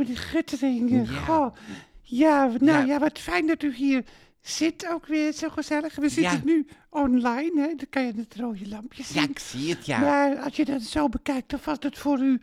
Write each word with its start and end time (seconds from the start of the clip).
meneer 0.00 0.16
Guttering. 0.18 0.90
eh, 0.90 1.10
Ja. 1.12 1.18
Goh. 1.20 1.54
Ja, 2.02 2.44
nou 2.46 2.64
Ja. 2.64 2.80
ja. 2.84 2.98
wat 2.98 3.18
fijn 3.18 3.46
dat 3.46 3.62
u 3.62 3.74
hier 3.74 4.04
zit 4.40 4.88
ook 4.88 5.06
weer, 5.06 5.32
zo 5.32 5.48
gezellig. 5.48 5.94
We 5.94 6.08
zitten 6.08 6.32
Ja. 6.36 6.40
nu 6.44 6.66
online, 6.90 7.60
hè. 7.60 7.66
Dan 7.66 7.86
kan 7.90 8.06
je 8.06 8.12
het 8.16 8.36
rode 8.36 8.68
lampje 8.68 9.02
zien. 9.04 9.22
Ja, 9.22 9.28
ik 9.28 9.38
zie 9.38 9.70
het, 9.70 9.86
ja. 9.86 9.98
Maar 10.00 10.36
als 10.38 10.56
je 10.56 10.64
dat 10.64 10.82
zo 10.82 11.08
bekijkt, 11.08 11.50
dan 11.50 11.58
valt 11.60 11.82
het 11.82 11.98
voor 11.98 12.18
u, 12.20 12.40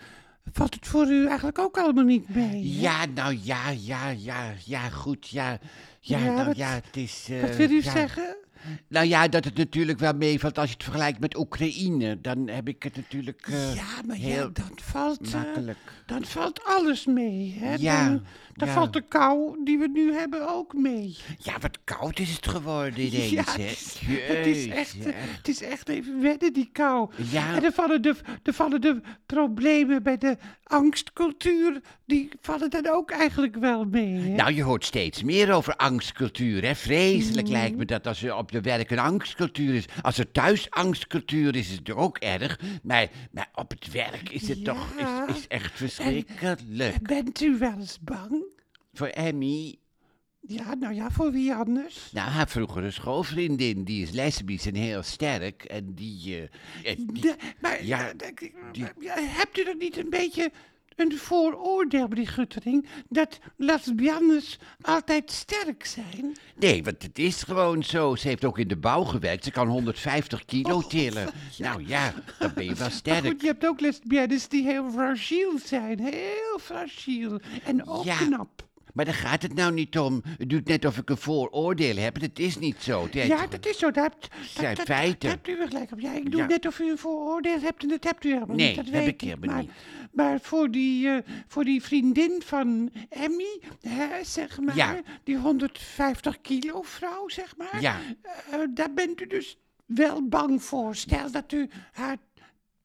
valt 0.51 0.73
het 0.73 0.87
voor 0.87 1.07
u 1.11 1.25
eigenlijk 1.27 1.59
ook 1.59 1.77
allemaal 1.77 2.03
niet 2.03 2.29
mee. 2.35 2.45
hè? 2.63 2.81
Ja, 2.81 3.05
nou 3.05 3.39
ja, 3.43 3.69
ja, 3.69 4.09
ja, 4.09 4.53
ja, 4.65 4.89
goed, 4.89 5.27
ja. 5.29 5.59
Ja, 5.99 6.19
nou 6.19 6.45
wat- 6.45 6.57
ja, 6.57 6.69
het 6.69 6.95
is... 6.97 7.27
eh, 7.29 7.41
Wat 7.41 7.55
wil 7.55 7.69
u 7.69 7.81
ja. 7.83 7.91
zeggen? 7.91 8.35
Nou 8.87 9.05
ja, 9.07 9.27
dat 9.27 9.43
het 9.43 9.57
natuurlijk 9.57 9.99
wel 9.99 10.13
meevalt 10.13 10.57
als 10.57 10.67
je 10.67 10.73
het 10.73 10.83
vergelijkt 10.83 11.19
met 11.19 11.37
Oekraïne. 11.37 12.21
Dan 12.21 12.47
heb 12.47 12.67
ik 12.67 12.83
het 12.83 12.95
natuurlijk 12.95 13.47
eh, 13.51 13.75
ja, 13.75 13.83
maar 14.05 14.17
ja, 14.17 14.23
heel 14.23 14.53
dan 14.53 14.71
valt, 14.81 15.21
eh, 15.27 15.33
makkelijk. 15.33 15.77
dan 16.05 16.25
valt 16.25 16.63
alles 16.63 17.05
mee. 17.05 17.55
Hè? 17.59 17.73
Ja, 17.77 18.07
Dan, 18.07 18.23
dan 18.53 18.67
ja. 18.67 18.73
valt 18.73 18.93
de 18.93 19.01
kou 19.01 19.63
die 19.63 19.77
we 19.77 19.87
nu 19.93 20.13
hebben 20.13 20.49
ook 20.49 20.73
mee. 20.73 21.17
Ja, 21.37 21.53
wat 21.59 21.77
koud 21.83 22.19
is 22.19 22.29
het 22.35 22.47
geworden 22.47 22.99
ineens, 23.05 23.29
Ja, 23.29 23.43
hè. 23.45 23.51
het 23.63 23.71
is, 23.71 23.97
het, 24.27 24.45
is 24.45 24.63
Jezus, 24.65 24.73
echt, 24.73 24.95
het 25.37 25.47
is 25.47 25.61
echt 25.61 25.89
even 25.89 26.21
wennen, 26.21 26.53
die 26.53 26.69
kou. 26.71 27.09
Ja. 27.31 27.55
En 27.55 27.61
dan 27.61 27.71
vallen, 27.71 28.01
de, 28.01 28.15
dan 28.43 28.53
vallen 28.53 28.81
de 28.81 29.01
problemen 29.25 30.03
bij 30.03 30.17
de 30.17 30.37
angstcultuur, 30.63 31.81
die 32.05 32.29
vallen 32.41 32.69
dan 32.69 32.87
ook 32.89 33.11
eigenlijk 33.11 33.55
wel 33.55 33.85
mee. 33.85 34.13
Hè? 34.13 34.35
Nou, 34.35 34.53
je 34.53 34.63
hoort 34.63 34.85
steeds 34.85 35.23
meer 35.23 35.51
over 35.51 35.75
angstcultuur, 35.75 36.63
hè. 36.63 36.75
Vreselijk 36.75 37.47
Mm. 37.47 37.53
lijkt 37.53 37.77
me 37.77 37.85
dat 37.85 38.07
als 38.07 38.23
er 38.23 38.35
op 38.35 38.46
je 38.51 38.61
werk 38.61 38.91
een 38.91 38.99
angstcultuur 38.99 39.73
is. 39.75 39.85
Als 40.01 40.17
er 40.17 40.31
thuis 40.31 40.69
angstcultuur 40.69 41.55
is, 41.55 41.69
is 41.69 41.75
het 41.75 41.91
ook 41.91 42.17
erg. 42.17 42.59
Maar, 42.83 43.07
maar 43.31 43.49
op 43.55 43.69
het 43.69 43.91
werk 43.91 44.29
is 44.29 44.47
het 44.47 44.63
toch 44.63 44.93
is, 44.97 45.35
is 45.35 45.47
echt 45.47 45.73
verschrikkelijk. 45.75 47.01
Bent 47.07 47.41
u 47.41 47.57
wel 47.57 47.73
eens 47.79 47.99
bang? 48.01 48.43
Voor 48.93 49.07
Emmy... 49.07 49.75
Ja, 50.41 50.73
nou 50.73 50.93
ja, 50.93 51.09
voor 51.11 51.31
wie 51.31 51.53
anders? 51.53 52.11
Nou, 52.11 52.29
haar 52.29 52.47
vroegere 52.49 52.91
schoolvriendin, 52.91 53.83
die 53.83 54.01
is 54.01 54.11
lesbisch 54.11 54.65
en 54.65 54.75
heel 54.75 55.03
sterk. 55.03 55.63
En 55.63 55.93
die... 55.93 56.35
eh, 56.83 56.91
en 56.91 57.05
die- 57.07 57.21
De- 57.21 57.35
maar 57.61 57.85
Ja, 57.85 58.11
ik- 58.11 58.53
die- 58.71 58.85
ja, 58.99 59.13
hebt 59.19 59.57
u 59.57 59.63
er 59.63 59.75
niet 59.75 59.97
een 59.97 60.09
beetje 60.09 60.51
een 60.97 61.17
vooroordeel, 61.17 62.07
meneer 62.07 62.27
Guttering, 62.27 62.87
dat 63.09 63.39
lesbiennes 63.55 64.59
altijd 64.81 65.31
sterk 65.31 65.85
zijn? 65.85 66.37
Nee, 66.55 66.83
want 66.83 67.03
het 67.03 67.19
is 67.19 67.43
gewoon 67.43 67.83
zo. 67.83 68.15
Ze 68.15 68.27
heeft 68.27 68.45
ook 68.45 68.59
in 68.59 68.67
de 68.67 68.77
bouw 68.77 69.03
gewerkt. 69.03 69.43
Ze 69.43 69.51
kan 69.51 69.67
150 69.67 70.45
kilo 70.45 70.75
Oh, 70.75 70.87
tillen. 70.87 71.29
Nou 71.57 71.87
ja, 71.87 72.13
dan 72.39 72.51
ben 72.55 72.63
je 72.63 72.69
wel 72.73 72.79
Maar 72.79 72.91
sterk. 72.91 73.25
goed, 73.25 73.41
je 73.41 73.47
hebt 73.47 73.65
ook 73.67 73.79
lesbiennes 73.79 74.47
die 74.47 74.63
heel 74.63 74.91
fragiel 74.91 75.59
zijn, 75.65 75.99
heel 75.99 76.59
fragiel 76.61 77.39
en 77.63 77.87
ook 77.87 78.03
Ja. 78.03 78.17
knap. 78.17 78.66
Maar 78.97 79.05
daar 79.05 79.13
gaat 79.13 79.41
het 79.41 79.53
nou 79.53 79.73
niet 79.73 79.97
om. 79.99 80.21
Het 80.37 80.49
doet 80.49 80.67
net 80.67 80.85
of 80.85 80.97
ik 80.97 81.09
een 81.09 81.17
vooroordeel 81.17 81.95
heb. 81.95 82.21
Het 82.21 82.39
is 82.39 82.57
niet 82.59 82.75
zo. 82.83 83.03
Het 83.03 83.13
Ja, 83.13 83.47
dat 83.47 83.65
is 83.65 83.77
zo. 83.77 83.91
Dat, 83.91 84.11
dat, 84.19 84.29
zijn 84.47 84.75
dat- 84.75 84.85
feiten. 84.85 85.19
Daar 85.19 85.29
hebt 85.31 85.47
u 85.47 85.57
wel 85.57 85.67
gelijk 85.67 85.91
op. 85.91 85.99
Ja, 85.99 86.13
ik 86.13 86.31
doe 86.31 86.39
Ja. 86.41 86.47
net 86.47 86.65
of 86.67 86.79
u 86.79 86.89
een 86.89 86.97
vooroordeel 86.97 87.59
hebt 87.59 87.83
en 87.83 87.89
dat 87.89 88.03
hebt 88.03 88.23
u 88.25 88.33
helemaal 88.33 88.55
Nee, 88.55 88.67
niet. 88.67 88.75
Dat 88.75 88.85
heb 88.85 88.93
weet 88.93 89.07
ik 89.07 89.21
helemaal 89.21 89.49
maar, 89.55 89.61
niet. 89.61 89.71
Maar 90.11 90.39
voor 90.41 90.71
die, 90.71 91.07
eh, 91.09 91.17
voor 91.47 91.63
die 91.63 91.83
vriendin 91.83 92.41
van 92.45 92.89
Emmy, 93.09 93.61
hè, 93.81 94.23
zeg 94.23 94.59
maar, 94.59 94.75
Ja. 94.75 94.99
die 95.23 95.37
150 95.37 96.41
kilo 96.41 96.81
vrouw, 96.81 97.27
zeg 97.27 97.53
maar, 97.57 97.81
Ja. 97.81 97.95
eh, 98.51 98.59
daar 98.73 98.93
bent 98.93 99.21
u 99.21 99.27
dus 99.27 99.57
wel 99.85 100.27
bang 100.27 100.63
voor. 100.63 100.95
Stel 100.95 101.31
dat 101.31 101.51
u 101.51 101.69
haar 101.91 102.17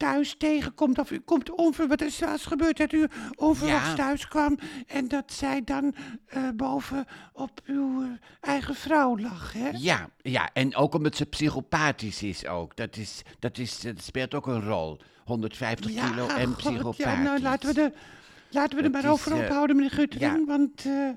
thuis 0.03 0.35
tegenkomt 0.39 0.99
of 0.99 1.11
u 1.11 1.19
komt 1.19 1.51
onverwachts, 1.51 2.03
wat 2.03 2.11
is 2.11 2.19
wel 2.19 2.31
eens 2.33 2.47
gebeurd, 2.47 2.77
dat 2.77 2.93
u 2.93 3.07
onverwachts 3.37 3.89
Ja. 3.89 3.95
thuis 3.95 4.29
kwam 4.29 4.59
en 4.87 5.09
dat 5.09 5.33
zij 5.33 5.65
dan 5.65 5.95
eh, 6.27 6.43
boven 6.55 7.05
op 7.33 7.61
uw 7.65 8.05
eigen 8.41 8.75
vrouw 8.75 9.19
lag, 9.19 9.53
hè? 9.53 9.69
Ja, 9.73 10.09
ja, 10.23 10.51
en 10.53 10.77
ook 10.77 10.95
omdat 10.95 11.17
ze 11.17 11.27
psychopathisch 11.27 12.23
is 12.23 12.47
ook. 12.47 12.77
Dat, 12.77 12.97
is, 12.97 13.23
dat, 13.39 13.59
is, 13.59 13.81
dat 13.81 14.03
speelt 14.03 14.35
ook 14.35 14.47
een 14.47 14.63
rol. 14.65 15.01
150 15.25 15.91
kilo 15.91 16.27
en 16.27 16.47
God, 16.47 16.57
psychopathisch. 16.57 17.05
Ja, 17.05 17.23
nou, 17.23 17.41
laten 17.41 17.75
we 17.75 17.81
er, 17.81 17.93
laten 18.55 18.79
we 18.79 18.85
er 18.85 18.91
maar 18.91 19.11
over 19.11 19.33
eh, 19.33 19.39
ophouden, 19.39 19.77
meneer 19.77 19.91
Guttering. 19.91 20.33
ja. 20.39 20.45
Want 20.45 20.85
eh, 20.87 21.09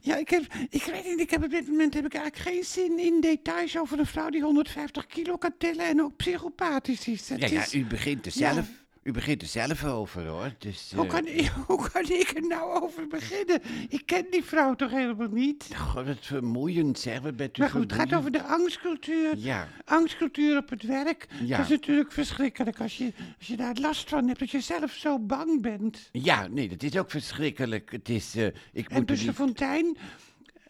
ja, 0.00 0.16
ik, 0.16 0.28
heb, 0.28 0.42
ik 0.70 0.82
weet 0.84 1.04
niet, 1.04 1.20
ik 1.20 1.30
heb 1.30 1.44
op 1.44 1.50
dit 1.50 1.68
moment 1.68 1.94
heb 1.94 2.04
ik 2.04 2.14
eigenlijk 2.14 2.48
geen 2.48 2.64
zin 2.64 2.98
in 2.98 3.20
details 3.20 3.78
over 3.78 3.98
een 3.98 4.06
vrouw 4.06 4.30
die 4.30 4.42
150 4.42 5.06
kilo 5.06 5.36
kan 5.36 5.52
tillen 5.58 5.86
en 5.86 6.02
ook 6.02 6.16
psychopathisch 6.16 7.08
is. 7.08 7.28
Ja, 7.28 7.36
ja, 7.36 7.62
is- 7.62 7.74
u 7.74 7.84
begint 7.84 8.26
er 8.26 8.32
Ja. 8.34 8.52
zelf, 8.52 8.66
u 9.02 9.10
begint 9.12 9.42
er 9.42 9.48
zelf 9.48 9.84
over, 9.84 10.26
hoor. 10.26 10.54
Dus, 10.58 10.92
hoe, 10.94 11.04
eh, 11.04 11.10
kan, 11.10 11.28
hoe 11.66 11.90
kan 11.90 12.02
ik 12.02 12.32
er 12.34 12.46
nou 12.46 12.82
over 12.82 13.06
beginnen? 13.06 13.62
Ik 13.88 14.02
ken 14.06 14.26
die 14.30 14.44
vrouw 14.44 14.74
toch 14.74 14.90
helemaal 14.90 15.28
niet? 15.28 15.68
God, 15.76 16.06
wat 16.06 16.16
vermoeiend, 16.20 16.98
zeg. 16.98 17.20
Wat 17.20 17.36
bent 17.36 17.56
u 17.58 17.60
Maar 17.60 17.70
goed, 17.70 17.90
het 17.90 17.92
gaat 17.92 18.14
over 18.14 18.30
de 18.30 18.42
angstcultuur. 18.42 19.36
Ja. 19.36 19.68
Angstcultuur 19.84 20.56
op 20.56 20.70
het 20.70 20.82
werk. 20.82 21.26
Ja. 21.44 21.56
Dat 21.56 21.64
is 21.66 21.70
natuurlijk 21.70 22.12
verschrikkelijk 22.12 22.80
als 22.80 22.98
je, 22.98 23.12
als 23.38 23.46
je 23.46 23.56
daar 23.56 23.76
last 23.80 24.08
van 24.08 24.26
hebt, 24.26 24.38
dat 24.38 24.50
je 24.50 24.60
zelf 24.60 24.92
zo 24.92 25.18
bang 25.18 25.62
bent. 25.62 26.08
Ja, 26.12 26.46
nee, 26.46 26.68
dat 26.68 26.82
is 26.82 26.96
ook 26.96 27.10
verschrikkelijk. 27.10 27.92
Het 27.92 28.08
is, 28.08 28.34
eh, 28.36 28.46
ik 28.72 28.88
En 28.88 28.96
moet 28.96 29.06
Buster 29.06 29.26
niet... 29.26 29.36
Fontein, 29.36 29.96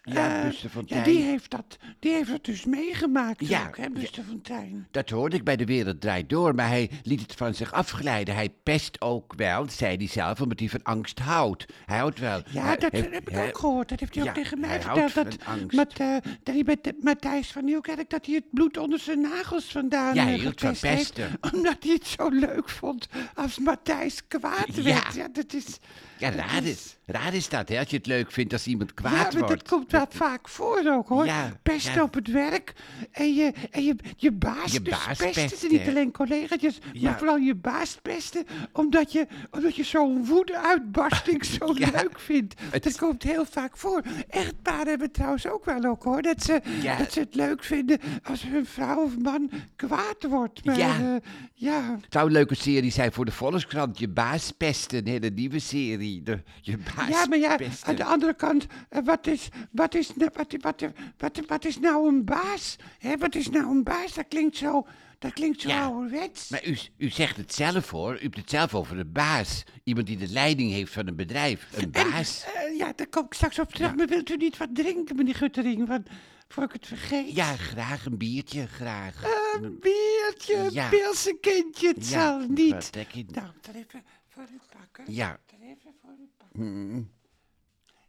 Ja, 0.04 0.36
eh, 0.38 0.42
Buster 0.48 0.64
ja, 0.64 0.70
Fontijn. 0.70 1.02
die 1.04 1.22
heeft 1.22 1.50
dat, 1.50 1.78
die 1.98 2.12
heeft 2.12 2.30
dat 2.30 2.44
dus 2.44 2.64
meegemaakt 2.64 3.48
Ja, 3.48 3.66
ook, 3.66 3.76
hè, 3.76 3.82
ja. 3.82 3.90
Buster 3.90 4.24
Fontein. 4.24 4.86
Dat 4.90 5.10
hoorde 5.10 5.36
ik 5.36 5.44
bij 5.44 5.56
De 5.56 5.64
Wereld 5.64 6.00
Draait 6.00 6.28
Door, 6.28 6.54
maar 6.54 6.68
hij 6.68 6.90
liet 7.02 7.20
het 7.20 7.34
van 7.34 7.54
zich 7.54 7.72
afglijden. 7.72 8.34
Hij 8.34 8.48
pest 8.62 9.00
ook 9.00 9.32
wel, 9.36 9.68
zei 9.70 9.96
hij 9.96 10.06
zelf, 10.06 10.40
omdat 10.40 10.58
hij 10.58 10.68
van 10.68 10.82
angst 10.82 11.18
houdt. 11.18 11.66
Hij 11.86 11.98
houdt 11.98 12.18
wel. 12.18 12.42
Ja, 12.50 12.62
hij 12.64 12.76
dat 12.76 12.92
heeft- 12.92 13.10
heb 13.12 13.28
ik 13.28 13.34
hij- 13.34 13.46
ook 13.48 13.58
gehoord. 13.58 13.88
Dat 13.88 14.00
heeft 14.00 14.14
hij 14.14 14.24
Ja, 14.24 14.30
ook 14.30 14.36
tegen 14.36 14.60
mij 14.60 14.68
hij 14.70 14.80
verteld. 14.80 15.14
Dat, 15.14 15.72
met, 15.72 15.98
eh, 15.98 16.16
dat 16.42 16.54
hij 16.54 16.62
met 16.64 16.92
Matthijs 17.02 17.52
van 17.52 17.64
Nieuwkerk, 17.64 18.10
dat 18.10 18.26
hij 18.26 18.34
het 18.34 18.50
bloed 18.50 18.76
onder 18.78 18.98
zijn 18.98 19.20
nagels 19.20 19.64
vandaan 19.64 20.14
Ja, 20.14 20.20
eh, 20.20 20.26
hij 20.28 20.38
hield 20.38 20.60
van 20.60 20.68
heeft. 20.68 20.80
pesten. 20.80 21.30
Omdat 21.52 21.76
hij 21.80 21.92
het 21.92 22.06
zo 22.06 22.28
leuk 22.28 22.68
vond 22.68 23.08
als 23.34 23.58
Matthijs 23.58 24.26
kwaad 24.28 24.66
Ja. 24.74 24.82
werd. 24.82 25.14
Ja, 25.14 25.28
dat 25.32 25.52
is... 25.52 25.78
Ja, 26.18 26.30
dat 26.30 26.38
raar 26.38 26.64
is, 26.64 26.96
raar 27.06 27.34
is 27.34 27.48
dat, 27.48 27.68
hè, 27.68 27.78
als 27.78 27.88
je 27.90 27.96
het 27.96 28.06
leuk 28.06 28.32
vindt 28.32 28.52
als 28.52 28.66
iemand 28.66 28.94
kwaad 28.94 29.12
ja, 29.12 29.22
maar 29.22 29.32
wordt. 29.32 29.48
dat 29.48 29.68
komt 29.68 29.91
wel 29.92 30.06
vaak 30.24 30.48
voor 30.48 30.82
ook, 30.86 31.08
hoor. 31.08 31.26
Ja, 31.26 31.52
pesten 31.62 31.94
ja. 31.94 32.02
op 32.02 32.14
het 32.14 32.28
werk 32.28 32.72
en 33.10 33.34
je, 33.34 33.52
en 33.70 33.84
je, 33.84 33.96
je 34.16 34.32
baas, 34.32 34.72
Je 34.72 34.82
dus 34.82 34.92
baas 35.04 35.18
pesten. 35.18 35.48
pesten. 35.48 35.70
Niet 35.72 35.88
alleen 35.88 36.12
collega's, 36.12 36.78
Ja. 36.92 37.10
maar 37.10 37.18
vooral 37.18 37.36
je 37.36 37.54
baas 37.54 37.98
pesten. 38.02 38.44
Omdat 38.72 39.12
je, 39.12 39.26
omdat 39.50 39.76
je 39.76 39.84
zo'n 39.84 40.24
woede-uitbarsting 40.26 41.44
zo 41.58 41.72
leuk 41.72 42.18
vindt. 42.20 42.54
Het- 42.70 42.82
Dat 42.82 42.98
komt 42.98 43.22
heel 43.22 43.44
vaak 43.44 43.76
voor. 43.76 44.02
Echtparen 44.28 44.86
hebben 44.88 45.06
het 45.06 45.14
trouwens 45.14 45.46
ook 45.46 45.64
wel 45.64 45.84
ook, 45.84 46.02
hoor. 46.02 46.22
Dat 46.22 46.42
ze, 46.42 46.60
dat 46.98 47.12
ze 47.12 47.20
het 47.20 47.34
leuk 47.34 47.64
vinden 47.64 47.98
als 48.22 48.42
hun 48.42 48.66
vrouw 48.66 49.02
of 49.02 49.18
man 49.18 49.50
kwaad 49.76 50.22
wordt. 50.28 50.64
Maar 50.64 50.78
Ja. 50.78 50.96
ja, 50.98 51.20
ja. 51.54 51.90
Het 52.00 52.12
zou 52.12 52.26
een 52.26 52.32
leuke 52.32 52.54
serie 52.54 52.90
zijn 52.90 53.12
voor 53.12 53.24
de 53.24 53.32
Volkskrant. 53.32 53.98
Je 53.98 54.08
baas 54.08 54.50
pesten, 54.50 54.98
een 54.98 55.06
hele 55.06 55.30
nieuwe 55.30 55.58
serie. 55.58 56.22
De, 56.22 56.42
je 56.60 56.78
baas 56.96 57.08
Ja, 57.08 57.26
maar 57.26 57.38
ja, 57.38 57.56
pesten. 57.56 57.88
aan 57.88 57.94
de 57.94 58.04
andere 58.04 58.34
kant, 58.34 58.66
eh, 58.88 59.00
wat 59.04 59.26
is, 59.26 59.48
wat 59.70 59.81
is, 59.90 60.14
nou- 60.14 60.30
wat, 60.34 60.54
wat, 60.60 60.84
wat, 61.18 61.40
wat 61.46 61.64
is 61.64 61.78
nou 61.78 62.08
een 62.08 62.24
baas? 62.24 62.76
Hè, 62.98 63.16
wat 63.16 63.34
is 63.34 63.50
nou 63.50 63.64
een 63.70 63.82
baas? 63.82 64.14
Dat 64.14 64.28
klinkt 64.28 64.56
zo, 64.56 64.86
dat 65.18 65.32
klinkt 65.32 65.60
zo 65.60 65.68
Ja, 65.68 65.84
ouderwets. 65.84 66.48
Maar 66.48 66.66
u, 66.66 66.76
u 66.96 67.08
zegt 67.08 67.36
het 67.36 67.54
zelf 67.54 67.90
hoor. 67.90 68.14
U 68.14 68.22
hebt 68.22 68.36
het 68.36 68.50
zelf 68.50 68.74
over 68.74 68.98
een 68.98 69.12
baas. 69.12 69.62
Iemand 69.84 70.06
die 70.06 70.16
de 70.16 70.28
leiding 70.28 70.70
heeft 70.72 70.92
van 70.92 71.06
een 71.06 71.16
bedrijf. 71.16 71.68
Een 71.76 71.82
En, 71.92 72.10
baas. 72.10 72.44
eh, 72.44 72.76
ja, 72.78 72.92
daar 72.96 73.06
kom 73.08 73.24
ik 73.24 73.34
straks 73.34 73.58
op 73.58 73.72
terug. 73.72 73.94
Maar 73.94 74.06
wilt 74.06 74.30
u 74.30 74.36
niet 74.36 74.56
wat 74.56 74.68
drinken, 74.74 75.16
meneer 75.16 75.34
Guttering? 75.34 75.86
Want, 75.88 76.08
voor 76.48 76.62
ik 76.64 76.72
het 76.72 76.86
vergeet. 76.86 77.34
Ja, 77.34 77.56
graag 77.56 78.04
een 78.06 78.18
biertje, 78.18 78.66
graag. 78.66 79.22
Een 79.62 79.78
biertje, 79.80 80.68
Ja. 80.72 80.88
pilse 80.88 81.38
kindje, 81.40 81.88
het 81.88 82.08
Ja, 82.08 82.20
zal 82.20 82.38
wat 82.38 82.48
niet. 82.48 82.90
Nou, 83.30 83.52
even 83.74 84.02
voor 84.28 84.42
u 84.52 84.58
pakken. 84.78 85.14
Ja. 85.14 85.40
Even 85.62 85.92
voor 86.02 86.10
u 86.20 86.28
pakken. 86.36 87.10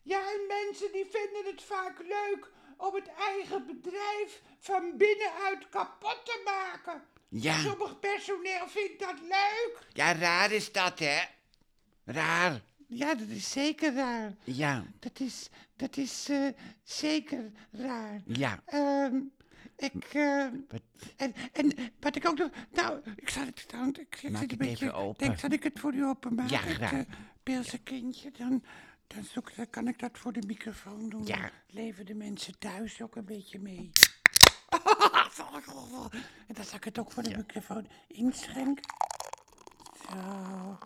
Ja, 0.04 0.18
en 0.20 0.48
mensen 0.48 0.92
die 0.92 1.06
vinden 1.10 1.52
het 1.52 1.64
vaak 1.64 2.00
leuk 2.00 2.52
om 2.78 2.96
het 2.96 3.08
eigen 3.20 3.66
bedrijf 3.66 4.42
van 4.60 4.98
binnenuit 4.98 5.70
kapot 5.70 6.22
te 6.26 6.42
maken. 6.46 7.02
Ja. 7.30 7.58
Sommig 7.60 8.00
personeel 8.00 8.68
vindt 8.68 9.00
dat 9.00 9.20
leuk. 9.22 9.78
Ja, 9.94 10.14
raar 10.14 10.52
is 10.52 10.72
dat, 10.72 11.00
hè? 11.00 11.22
Raar. 12.06 12.62
Ja, 12.88 13.16
dat 13.16 13.28
is 13.28 13.52
zeker 13.52 13.94
raar. 13.94 14.34
Ja, 14.44 14.84
Dat 15.00 15.20
is, 15.20 15.50
dat 15.76 15.98
is 15.98 16.30
eh, 16.30 16.48
zeker 16.84 17.52
raar. 17.72 18.22
ja. 18.26 18.60
Ehm, 18.66 19.16
ik, 19.78 20.06
eh, 20.14 20.46
Wat- 20.70 20.82
en, 21.16 21.34
en 21.54 21.74
wat 22.00 22.16
ik 22.16 22.28
ook 22.28 22.38
nog, 22.38 22.50
nou, 22.72 23.00
ik 23.16 23.30
zal 23.30 23.46
het, 23.46 23.64
dan, 23.68 23.88
ik, 23.88 24.20
ik 24.22 24.30
Maak 24.30 24.42
zit 24.42 24.52
het 24.52 24.60
een 24.62 24.68
beetje, 24.68 24.86
even 24.86 24.98
open. 24.98 25.28
denk 25.28 25.42
dat 25.42 25.52
ik 25.52 25.64
het 25.64 25.80
voor 25.80 25.94
u 25.94 26.06
openmaak. 26.06 26.50
Ja, 26.50 26.60
het, 26.60 26.76
graag. 26.76 26.92
eh, 26.94 27.00
pilse 27.44 27.78
kindje, 27.78 28.32
dan, 28.32 28.64
dan, 29.16 29.24
zoek, 29.24 29.56
dan 29.56 29.70
kan 29.70 29.88
ik 29.88 30.00
dat 30.00 30.18
voor 30.18 30.34
de 30.34 30.44
microfoon 30.48 31.10
doen. 31.10 31.26
Ja. 31.26 31.42
Dan 31.42 31.50
leven 31.68 32.06
de 32.06 32.14
mensen 32.16 32.60
thuis 32.60 33.02
ook 33.02 33.16
een 33.16 33.26
beetje 33.26 33.60
mee. 33.60 33.92
en 36.48 36.54
dan 36.54 36.66
zal 36.66 36.76
ik 36.78 36.84
het 36.84 37.00
ook 37.00 37.12
voor 37.12 37.24
de 37.24 37.38
microfoon 37.38 37.88
inschenken. 38.08 38.84
Zo, 40.10 40.78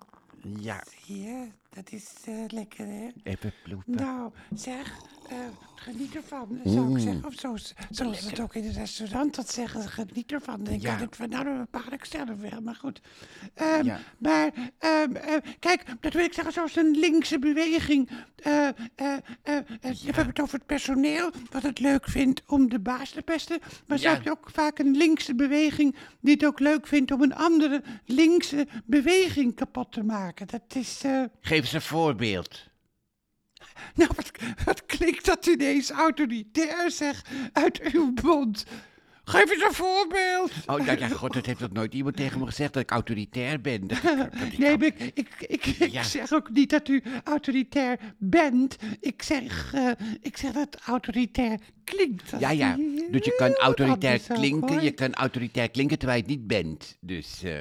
Ja, 0.59 0.83
Zie 1.06 1.21
je, 1.21 1.51
dat 1.69 1.91
is 1.91 2.13
eh, 2.25 2.44
lekker, 2.47 2.88
hè? 2.88 3.09
even 3.24 3.53
ploepen. 3.63 3.95
Nou, 3.95 4.31
zeg, 4.56 4.97
eh, 5.27 5.38
geniet 5.75 6.15
ervan, 6.15 6.59
zou 6.63 6.91
ik 6.95 7.00
zeggen. 7.00 7.25
Of 7.25 7.33
zo, 7.33 7.56
zoals 7.91 8.19
ze 8.21 8.29
het 8.29 8.39
ook 8.39 8.56
in 8.56 8.63
het 8.63 8.75
restaurant 8.75 9.35
dat 9.35 9.50
zeggen, 9.51 9.89
geniet 9.89 10.31
ervan. 10.31 10.56
Dan 10.56 10.63
denk 10.63 10.77
ik 10.77 10.83
Ja. 10.83 10.91
altijd 10.91 11.15
van, 11.15 11.29
nou, 11.29 11.44
dan 11.44 11.57
bepaal 11.57 11.91
ik 11.91 12.06
zelf 12.06 12.29
wel, 12.39 12.62
maar 12.62 12.75
goed. 12.75 13.01
Ehm, 13.53 13.85
Ja. 13.85 14.00
Maar, 14.18 14.51
ehm, 14.79 15.15
eh, 15.15 15.35
kijk, 15.59 15.83
dat 16.00 16.13
wil 16.13 16.24
ik 16.24 16.33
zeggen, 16.33 16.53
zoals 16.53 16.75
een 16.75 16.91
linkse 17.00 17.39
beweging. 17.39 18.09
eh, 18.38 18.68
eh, 18.68 18.74
eh, 18.95 19.13
eh, 19.44 19.57
We 19.81 19.95
hebben 20.06 20.25
het 20.27 20.39
over 20.39 20.57
het 20.57 20.65
personeel, 20.65 21.31
wat 21.51 21.63
het 21.63 21.80
leuk 21.80 22.09
vindt 22.09 22.41
om 22.47 22.69
de 22.69 22.80
baas 22.80 23.09
te 23.09 23.21
pesten. 23.21 23.59
Maar 23.88 23.97
zo 23.97 24.07
Ja. 24.07 24.13
heb 24.13 24.23
je 24.23 24.30
ook 24.31 24.50
vaak 24.53 24.80
een 24.80 24.95
linkse 24.97 25.35
beweging 25.35 25.95
die 26.21 26.33
het 26.33 26.45
ook 26.45 26.59
leuk 26.59 26.88
vindt 26.88 27.12
om 27.12 27.21
een 27.21 27.35
andere 27.35 27.83
linkse 28.06 28.68
beweging 28.85 29.56
kapot 29.56 29.91
te 29.91 30.03
maken. 30.03 30.47
Dat 30.47 30.62
is... 30.75 31.01
eh, 31.03 31.23
Geef 31.41 31.59
eens 31.59 31.73
een 31.73 31.81
voorbeeld. 31.81 32.65
Nou, 33.95 34.09
wat, 34.15 34.31
wat 34.65 34.85
klinkt 34.85 35.25
dat 35.25 35.45
ineens 35.45 35.89
autoritair, 35.91 36.91
zeg, 36.91 37.21
uit 37.53 37.81
uw 37.94 38.13
mond. 38.24 38.65
Geef 39.24 39.51
eens 39.51 39.63
een 39.63 39.74
voorbeeld. 39.74 40.51
Oh, 40.65 40.85
nou 40.85 41.00
ja, 41.00 41.07
god, 41.07 41.33
dat 41.33 41.45
heeft 41.45 41.59
nog 41.59 41.71
nooit 41.71 41.94
iemand 41.94 42.15
tegen 42.15 42.39
me 42.39 42.45
gezegd 42.45 42.74
dat 42.74 42.81
ik 42.83 42.91
autoritair 42.91 43.62
ben. 43.62 43.88
Dat, 43.88 44.01
dat 44.01 44.27
ik- 44.51 44.57
Nee, 44.57 44.77
maar 44.77 44.88
ik, 44.88 45.00
ik, 45.13 45.29
ik, 45.39 45.65
ik 45.65 45.91
Ja. 45.91 46.03
zeg 46.03 46.33
ook 46.33 46.50
niet 46.50 46.69
dat 46.69 46.88
u 46.88 47.03
autoritair 47.24 48.00
bent. 48.18 48.75
Ik 49.00 49.21
zeg, 49.21 49.74
eh, 49.74 49.91
ik 50.21 50.38
zeg 50.38 50.51
dat 50.51 50.77
autoritair 50.85 51.59
klinkt. 51.83 52.31
Dat 52.31 52.39
Ja, 52.39 52.50
ja. 52.50 52.75
Dus 53.12 53.25
je 53.25 53.35
kan 53.38 53.56
autoritair 53.56 54.19
klinken, 54.33 54.83
je 54.83 54.91
kan 54.91 55.13
autoritair 55.13 55.69
klinken 55.69 55.97
terwijl 55.97 56.19
je 56.19 56.25
het 56.27 56.38
niet 56.38 56.47
bent. 56.47 56.97
Dus 57.01 57.44
eh 57.44 57.53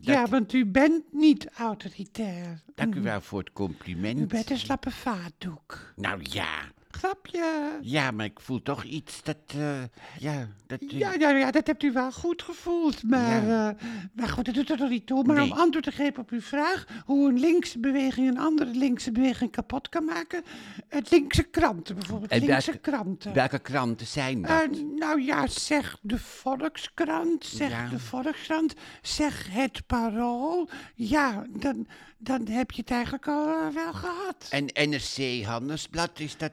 Ja, 0.00 0.26
want 0.26 0.52
u 0.52 0.66
bent 0.66 1.12
niet 1.12 1.48
autoritair. 1.56 2.62
dank 2.74 2.94
u 2.94 3.00
wel 3.00 3.20
voor 3.20 3.38
het 3.38 3.52
compliment. 3.52 4.20
U 4.20 4.26
bent 4.26 4.50
een 4.50 4.58
slappe 4.58 4.90
vaatdoek. 4.90 5.92
Nou 5.96 6.20
ja, 6.22 6.72
Grapje. 6.90 7.78
ja, 7.80 8.10
maar 8.10 8.24
ik 8.24 8.40
voel 8.40 8.62
toch 8.62 8.84
iets 8.84 9.22
dat, 9.22 9.36
eh, 9.46 9.82
ja, 10.18 10.48
dat... 10.66 10.80
eh, 10.80 10.98
Ja, 10.98 11.12
ja, 11.18 11.30
ja, 11.30 11.50
dat 11.50 11.66
hebt 11.66 11.82
u 11.82 11.92
wel 11.92 12.12
goed 12.12 12.42
gevoeld. 12.42 13.02
Maar, 13.02 13.46
Ja. 13.46 13.68
eh, 13.78 13.84
maar 14.14 14.28
goed, 14.28 14.44
dat 14.44 14.54
doet 14.54 14.70
er 14.70 14.76
toch 14.76 14.88
niet 14.88 15.06
toe. 15.06 15.24
Maar 15.24 15.36
Nee. 15.36 15.50
om 15.52 15.58
antwoord 15.58 15.84
te 15.84 15.92
geven 15.92 16.22
op 16.22 16.30
uw 16.30 16.40
vraag... 16.40 16.84
hoe 17.04 17.28
een 17.28 17.38
linkse 17.38 17.78
beweging 17.78 18.28
een 18.28 18.38
andere 18.38 18.70
linkse 18.74 19.12
beweging 19.12 19.50
kapot 19.50 19.88
kan 19.88 20.04
maken... 20.04 20.42
het 20.88 21.10
linkse 21.10 21.42
kranten 21.42 21.94
bijvoorbeeld, 21.94 22.30
En 22.30 22.38
linkse 22.44 22.70
welke- 22.70 22.90
kranten. 22.90 23.32
Welke 23.34 23.58
kranten 23.58 24.06
zijn 24.06 24.42
dat? 24.42 24.68
Nou 24.98 25.22
ja, 25.22 25.46
zeg 25.46 25.98
de 26.02 26.18
Volkskrant, 26.18 27.44
zeg 27.44 27.70
Ja. 27.70 27.88
de 27.88 27.98
Volkskrant, 27.98 28.74
zeg 29.02 29.46
het 29.50 29.86
Parool. 29.86 30.68
Ja, 30.94 31.44
dan, 31.50 31.86
dan 32.22 32.48
heb 32.48 32.70
je 32.70 32.80
het 32.80 32.90
eigenlijk 32.90 33.28
al 33.28 33.46
eh, 33.46 33.74
wel 33.74 33.92
gehad. 33.92 34.46
En 34.50 34.64
NRC 34.90 35.44
Handelsblad, 35.44 36.20
is 36.20 36.36
dat 36.36 36.52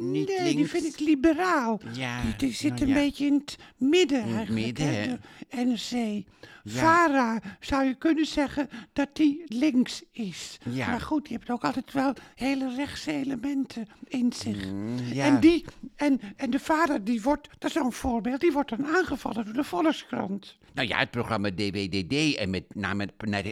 niet 0.00 0.28
nee, 0.28 0.42
links? 0.42 0.54
die 0.54 0.68
vind 0.68 0.84
ik 0.84 0.98
liberaal. 0.98 1.80
Ja, 1.92 2.22
die, 2.22 2.36
die 2.36 2.52
zit 2.52 2.70
nou 2.70 2.82
een 2.82 2.88
ja. 2.88 2.94
beetje 2.94 3.26
in 3.26 3.34
het 3.34 3.56
midden 3.76 4.22
het 4.22 4.36
eigenlijk. 4.36 4.66
midden, 4.66 5.20
hè, 5.48 5.64
NRC. 5.64 6.24
VARA 6.64 7.40
zou 7.60 7.84
je 7.84 7.94
kunnen 7.94 8.26
zeggen 8.26 8.68
dat 8.92 9.08
die 9.12 9.42
links 9.46 10.02
is. 10.12 10.58
Ja. 10.70 10.90
Maar 10.90 11.00
goed, 11.00 11.26
die 11.26 11.36
heeft 11.36 11.50
ook 11.50 11.64
altijd 11.64 11.92
wel 11.92 12.12
hele 12.34 12.74
rechtse 12.74 13.12
elementen 13.12 13.88
in 14.04 14.32
zich. 14.32 14.66
Mm, 14.66 14.98
ja. 15.12 15.24
En, 15.24 15.40
die, 15.40 15.64
en, 15.96 16.20
en 16.36 16.50
de 16.50 16.58
VARA, 16.58 16.98
die 16.98 17.22
wordt, 17.22 17.48
dat 17.58 17.70
is 17.70 17.76
zo'n 17.76 17.92
voorbeeld, 17.92 18.40
die 18.40 18.52
wordt 18.52 18.70
dan 18.70 18.86
aangevallen 18.86 19.44
door 19.44 19.54
de 19.54 19.64
Volkskrant. 19.64 20.58
Nou 20.74 20.88
ja, 20.88 20.98
het 20.98 21.10
programma 21.10 21.50
DWDD 21.50 22.34
en 22.36 22.50
met 22.50 22.74
name 22.74 23.08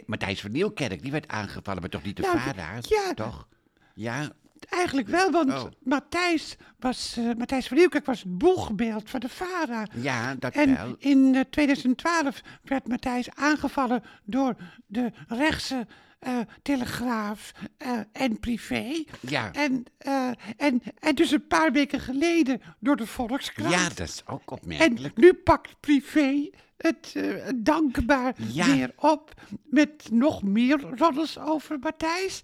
Matthijs 0.06 0.40
van 0.40 0.52
Nieuwkerk, 0.52 1.02
die 1.02 1.10
werd 1.12 1.28
aangevallen, 1.28 1.80
maar 1.80 1.90
toch 1.90 2.02
niet 2.02 2.16
de 2.16 2.22
Nou, 2.22 2.38
VARA? 2.38 2.78
ja. 2.88 3.14
Toch? 3.14 3.48
Ja, 3.94 4.30
Eigenlijk 4.68 5.08
wel, 5.08 5.30
want 5.30 5.50
Oh. 5.50 5.64
Matthijs, 5.82 6.56
was, 6.78 7.16
eh, 7.16 7.30
Matthijs 7.38 7.68
van 7.68 7.76
Nieuwkerk 7.76 8.06
was 8.06 8.18
het 8.22 8.38
boegbeeld 8.38 9.10
van 9.10 9.20
de 9.20 9.28
VARA. 9.28 9.86
ja, 9.94 10.34
dat 10.34 10.54
En 10.54 10.74
wel. 10.76 10.94
in 10.98 11.34
eh, 11.34 11.40
2012 11.50 12.40
werd 12.62 12.88
Matthijs 12.88 13.30
aangevallen 13.34 14.02
door 14.24 14.56
de 14.86 15.12
rechtse 15.28 15.86
eh, 16.18 16.38
Telegraaf 16.62 17.52
eh, 17.76 17.98
en 18.12 18.40
Privé. 18.40 19.04
Ja. 19.20 19.52
En, 19.52 19.84
eh, 19.98 20.30
en, 20.56 20.82
en 20.98 21.14
dus 21.14 21.30
een 21.30 21.46
paar 21.46 21.72
weken 21.72 22.00
geleden 22.00 22.60
door 22.78 22.96
de 22.96 23.06
Volkskrant. 23.06 23.72
Ja, 23.72 23.88
dat 23.88 24.00
is 24.08 24.22
ook 24.26 24.40
en 24.50 24.56
opmerkelijk. 24.56 25.16
nu 25.16 25.32
pakt 25.34 25.80
Privé 25.80 26.50
het 26.80 27.12
eh, 27.14 27.24
dankbaar 27.56 28.34
Ja. 28.52 28.66
weer 28.66 28.92
op 28.96 29.34
met 29.64 30.08
nog 30.12 30.42
meer 30.42 30.80
roddels 30.96 31.38
over 31.38 31.78
Matthijs. 31.78 32.40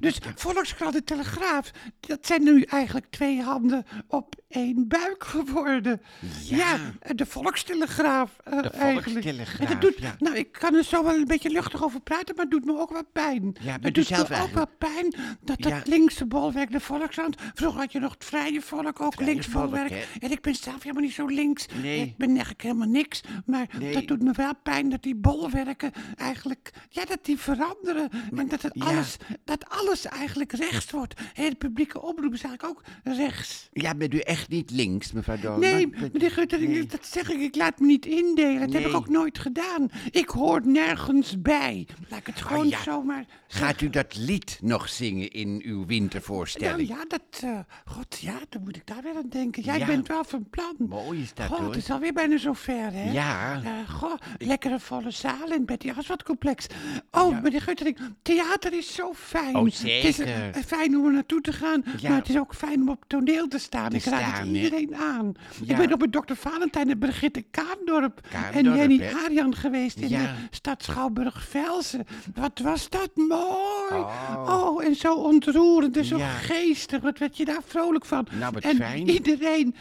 Dus 0.00 0.18
Volkskrant 0.34 0.94
en 0.94 1.04
Telegraaf, 1.04 1.70
dat 2.00 2.26
zijn 2.26 2.42
nu 2.42 2.62
eigenlijk 2.62 3.06
twee 3.10 3.42
handen 3.42 3.84
op 4.06 4.34
één 4.48 4.88
buik 4.88 5.24
geworden. 5.24 6.00
Ja. 6.42 6.78
de 7.14 7.26
Volkstelegraaf 7.26 8.36
eh, 8.44 8.62
De 8.62 8.70
eigenlijk. 8.70 9.08
Volkstelegraaf, 9.08 9.58
En 9.60 9.66
dat 9.66 9.80
doet, 9.80 9.98
ja. 9.98 10.14
Nou, 10.18 10.36
ik 10.36 10.52
kan 10.52 10.74
er 10.74 10.84
zo 10.84 11.04
wel 11.04 11.14
een 11.14 11.24
beetje 11.24 11.50
luchtig 11.50 11.84
over 11.84 12.00
praten, 12.00 12.34
maar 12.34 12.44
het 12.44 12.50
doet 12.54 12.64
me 12.64 12.78
ook 12.78 12.90
wel 12.90 13.04
pijn. 13.12 13.56
Ja, 13.60 13.78
het 13.80 13.94
doet 13.94 14.06
zelf 14.06 14.28
me 14.28 14.40
ook 14.42 14.52
wel 14.54 14.66
pijn 14.78 15.14
dat 15.40 15.60
dat 15.60 15.86
linkse 15.86 16.26
bolwerk, 16.26 16.72
de 16.72 16.80
Volkskrant, 16.80 17.36
vroeger 17.54 17.80
had 17.80 17.92
je 17.92 17.98
nog 17.98 18.12
het 18.12 18.24
vrije 18.24 18.60
volk, 18.60 19.00
ook 19.00 19.14
Vrije 19.14 19.30
links 19.30 19.46
volk, 19.46 19.64
bolwerk. 19.64 20.08
En 20.20 20.30
ik 20.30 20.40
ben 20.40 20.54
zelf 20.54 20.82
helemaal 20.82 21.02
niet 21.02 21.14
zo 21.14 21.26
links. 21.26 21.66
Nee. 21.82 22.00
Ik 22.00 22.16
ben 22.16 22.28
eigenlijk 22.28 22.62
helemaal 22.62 22.88
niks. 22.88 23.20
Maar 23.46 23.68
Nee. 23.82 23.92
dat 23.92 24.06
doet 24.06 24.22
me 24.22 24.32
wel 24.32 24.52
pijn 24.62 24.88
dat 24.90 25.02
die 25.02 25.14
bolwerken 25.16 25.92
eigenlijk, 26.16 26.70
ja, 26.88 27.04
dat 27.04 27.18
die 27.22 27.38
veranderen. 27.38 28.10
en 28.36 28.48
dat, 28.48 28.62
het 28.62 28.72
ja. 28.74 28.84
alles, 28.84 29.16
dat 29.44 29.68
alles 29.68 30.04
eigenlijk 30.06 30.52
rechts 30.52 30.90
wordt. 30.90 31.14
De 31.34 31.54
publieke 31.58 32.02
omroep 32.02 32.32
is 32.34 32.42
eigenlijk 32.42 32.78
ook 32.78 32.82
rechts. 33.16 33.68
Ja, 33.72 33.94
bent 33.94 34.14
u 34.14 34.18
echt 34.18 34.48
niet 34.48 34.70
links, 34.70 35.12
mevrouw 35.12 35.36
Dolman? 35.38 35.60
Nee, 35.60 35.86
meneer 36.12 36.30
Guttering, 36.30 36.70
nee. 36.72 36.86
dat 36.86 37.06
zeg 37.06 37.30
ik. 37.30 37.40
Ik 37.40 37.56
laat 37.56 37.80
me 37.80 37.86
niet 37.86 38.06
indelen. 38.06 38.60
Dat 38.60 38.72
heb 38.72 38.86
ik 38.90 38.94
ook 38.96 39.08
nooit 39.08 39.38
gedaan. 39.38 39.88
Ik 40.10 40.28
hoor 40.28 40.66
nergens 40.66 41.40
bij. 41.42 41.86
Laat 42.08 42.18
ik 42.20 42.26
het 42.26 42.40
gewoon 42.40 42.64
Oh 42.64 42.70
ja. 42.70 42.82
zomaar 42.82 43.24
Gaat 43.48 43.80
u 43.80 43.90
dat 43.90 44.16
lied 44.16 44.58
nog 44.62 44.88
zingen 44.88 45.30
in 45.30 45.62
uw 45.64 45.74
Nou 45.74 45.86
wintervoorstelling? 45.86 46.88
ja, 46.88 47.04
dat... 47.08 47.22
eh, 47.42 47.58
God, 47.84 48.18
ja, 48.20 48.38
dan 48.48 48.62
moet 48.62 48.76
ik 48.76 48.86
daar 48.86 49.02
weer 49.02 49.16
aan 49.16 49.28
denken. 49.28 49.62
Jij 49.62 49.78
Ja. 49.78 49.86
bent 49.86 50.08
wel 50.08 50.24
van 50.24 50.46
plan. 50.50 50.74
Mooi 50.78 51.20
is 51.22 51.34
dat, 51.34 51.46
God, 51.46 51.58
hoor. 51.58 51.66
het 51.68 51.76
is 51.76 51.90
alweer 51.90 52.12
bijna 52.12 52.38
zover, 52.38 52.92
hè? 52.92 53.10
Ja. 53.12 53.60
Eh, 53.70 53.94
goh, 53.94 54.14
lekkere 54.38 54.80
volle 54.80 55.10
zaal 55.10 55.52
in 55.52 55.64
Betty 55.64 55.90
Aswat 55.96 56.22
complex. 56.22 56.66
Oh, 57.10 57.42
meneer 57.42 57.60
Guttering, 57.60 57.98
theater 58.22 58.72
is 58.72 58.94
zo 58.94 59.12
fijn. 59.14 59.56
Oh, 59.56 59.64
Het 59.64 59.72
is 59.74 59.82
eh, 59.84 60.12
zeker. 60.12 60.50
eh, 60.54 60.62
fijn 60.66 60.96
om 60.96 61.06
er 61.06 61.12
naartoe 61.12 61.40
te 61.40 61.52
gaan, 61.52 61.82
Ja. 61.98 62.08
maar 62.08 62.18
het 62.18 62.28
is 62.28 62.38
ook 62.38 62.54
fijn 62.54 62.80
om 62.80 62.88
op 62.88 63.04
toneel 63.06 63.48
te 63.48 63.58
staan. 63.58 63.92
ik 63.92 64.04
raad 64.04 64.20
staan, 64.20 64.46
het 64.46 64.56
iedereen 64.56 64.96
aan. 64.96 65.32
Ja. 65.64 65.70
Ik 65.72 65.76
ben 65.76 65.92
ook 65.92 66.00
met 66.00 66.12
dokter 66.12 66.36
Valentijn 66.36 66.90
en 66.90 66.98
Brigitte 66.98 67.44
Kaandorp 67.50 68.20
en 68.52 68.64
Jenny? 68.76 69.10
Arian 69.24 69.54
geweest 69.54 69.96
in 69.98 70.08
Ja. 70.08 70.18
de 70.20 70.28
stad 70.50 70.82
Schouwburg-Velsen. 70.82 72.06
Wat 72.34 72.58
was 72.58 72.88
dat 72.88 73.10
mooi. 73.14 74.00
Oh. 74.00 74.46
Oh, 74.48 74.84
en 74.84 74.94
zo 74.94 75.14
ontroerend 75.14 75.96
en 75.96 76.04
zo 76.04 76.16
Ja. 76.18 76.28
geestig. 76.30 77.00
Wat 77.00 77.18
werd 77.18 77.36
je 77.36 77.44
daar 77.44 77.62
vrolijk 77.66 78.04
van? 78.04 78.26
Nou, 78.38 78.52
wat 78.52 78.62
en 78.62 78.76
fijn. 78.76 79.08
iedereen 79.10 79.74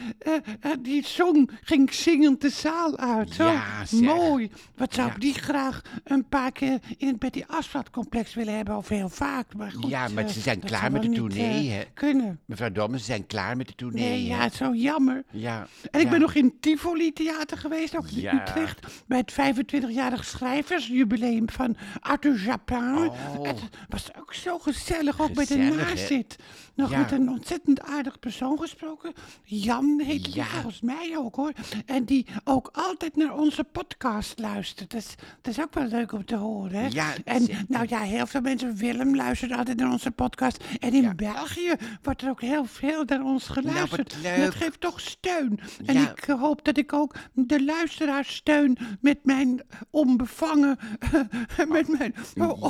die 0.80 1.06
zong 1.08 1.52
ging 1.62 1.94
zingend 1.94 2.42
de 2.42 2.50
zaal 2.50 2.98
uit. 2.98 3.34
Zo 3.34 3.44
Ja, 3.52 3.79
zeg. 3.88 4.00
mooi. 4.02 4.52
Wat 4.76 4.94
zou 4.94 5.10
ik 5.12 5.22
die 5.22 5.34
graag 5.34 5.82
een 6.04 6.28
paar 6.28 6.52
keer 6.52 6.80
in 6.98 7.08
het 7.08 7.20
Betty 7.20 7.44
Asphalt 7.48 7.90
complex 7.90 8.34
willen 8.34 8.56
hebben, 8.56 8.78
of 8.78 8.88
heel 8.88 9.10
vaak. 9.10 9.56
Maar 9.56 9.72
goed, 9.72 9.90
Ja, 9.90 10.08
maar 10.08 10.24
eh, 10.24 10.30
ze 10.30 10.40
zijn 10.40 10.60
dat 10.60 10.70
klaar 10.70 10.92
met 10.92 11.02
de 11.02 11.10
tournee, 11.10 11.70
eh, 11.70 11.76
hè? 11.78 11.84
Kunnen. 11.94 12.40
Mevrouw 12.46 12.72
Dolman, 12.72 13.00
ze 13.00 13.06
zijn 13.06 13.26
klaar 13.28 13.58
met 13.58 13.68
de 13.68 13.76
tournee. 13.76 14.10
Nee, 14.10 14.26
ja, 14.26 14.50
zo 14.50 14.74
jammer. 14.76 15.24
Ja. 15.32 15.68
En 15.92 16.00
ik 16.00 16.10
ben 16.10 16.20
nog 16.20 16.34
in 16.34 16.58
Tivoli 16.60 17.14
Theater 17.14 17.58
geweest, 17.58 17.98
ook 17.98 18.08
in. 18.08 18.36
Utrecht, 18.36 19.04
bij 19.08 19.18
het 19.18 19.32
25-jarig 19.32 20.26
schrijversjubileum 20.26 21.50
van 21.50 21.76
Arthur 22.00 22.42
Japin. 22.44 22.78
Oh. 23.08 23.48
Het 23.48 23.60
was 23.90 24.10
ook 24.20 24.34
zo 24.34 24.60
gezellig, 24.60 25.22
ook 25.22 25.34
bij 25.34 25.46
de 25.46 25.56
nazit. 25.58 26.36
Nog 26.76 26.92
met 26.96 27.12
een 27.12 27.30
ontzettend 27.30 27.82
aardig 27.82 28.20
persoon 28.20 28.60
gesproken. 28.60 29.14
Jan 29.44 30.02
heet 30.06 30.24
die 30.24 30.36
Ja. 30.36 30.46
volgens 30.46 30.82
mij 30.82 31.14
ook 31.18 31.36
hoor. 31.36 31.52
En 31.86 32.06
die 32.06 32.26
ook 32.44 32.70
altijd 32.74 33.16
naar 33.16 33.38
onze 33.38 33.64
podcast 33.72 34.40
luistert. 34.40 34.92
Dat 34.92 35.00
is, 35.02 35.16
dat 35.42 35.54
is 35.58 35.62
ook 35.62 35.74
wel 35.74 35.88
leuk 35.88 36.12
om 36.12 36.26
te 36.26 36.36
horen. 36.36 36.72
Hè? 36.82 36.88
Ja, 36.90 37.14
en 37.26 37.42
zeker. 37.42 37.64
nou 37.68 37.86
ja, 37.90 38.00
heel 38.00 38.28
veel 38.28 38.42
mensen, 38.42 38.76
Willem 38.76 39.16
luistert 39.16 39.52
altijd 39.52 39.78
naar 39.78 39.92
onze 39.92 40.12
podcast. 40.12 40.64
En 40.80 40.94
in 40.94 41.16
België 41.16 41.74
wordt 42.02 42.22
er 42.22 42.30
ook 42.30 42.42
heel 42.42 42.66
veel 42.66 43.04
naar 43.06 43.22
ons 43.24 43.48
geluisterd. 43.48 44.12
Nou, 44.12 44.24
wat 44.24 44.32
En 44.34 44.42
dat 44.46 44.56
geeft 44.56 44.80
toch 44.82 45.00
steun. 45.00 45.60
En 45.86 45.94
Ja. 45.94 46.12
ik 46.12 46.24
hoop 46.24 46.66
dat 46.66 46.78
ik 46.78 46.94
ook 46.94 47.16
de 47.34 47.64
luisteraars 47.64 48.36
steun 48.36 48.78
met 49.02 49.20
mijn 49.26 49.62
onbevangen, 49.90 50.78
met 51.70 51.88
mijn 51.88 52.14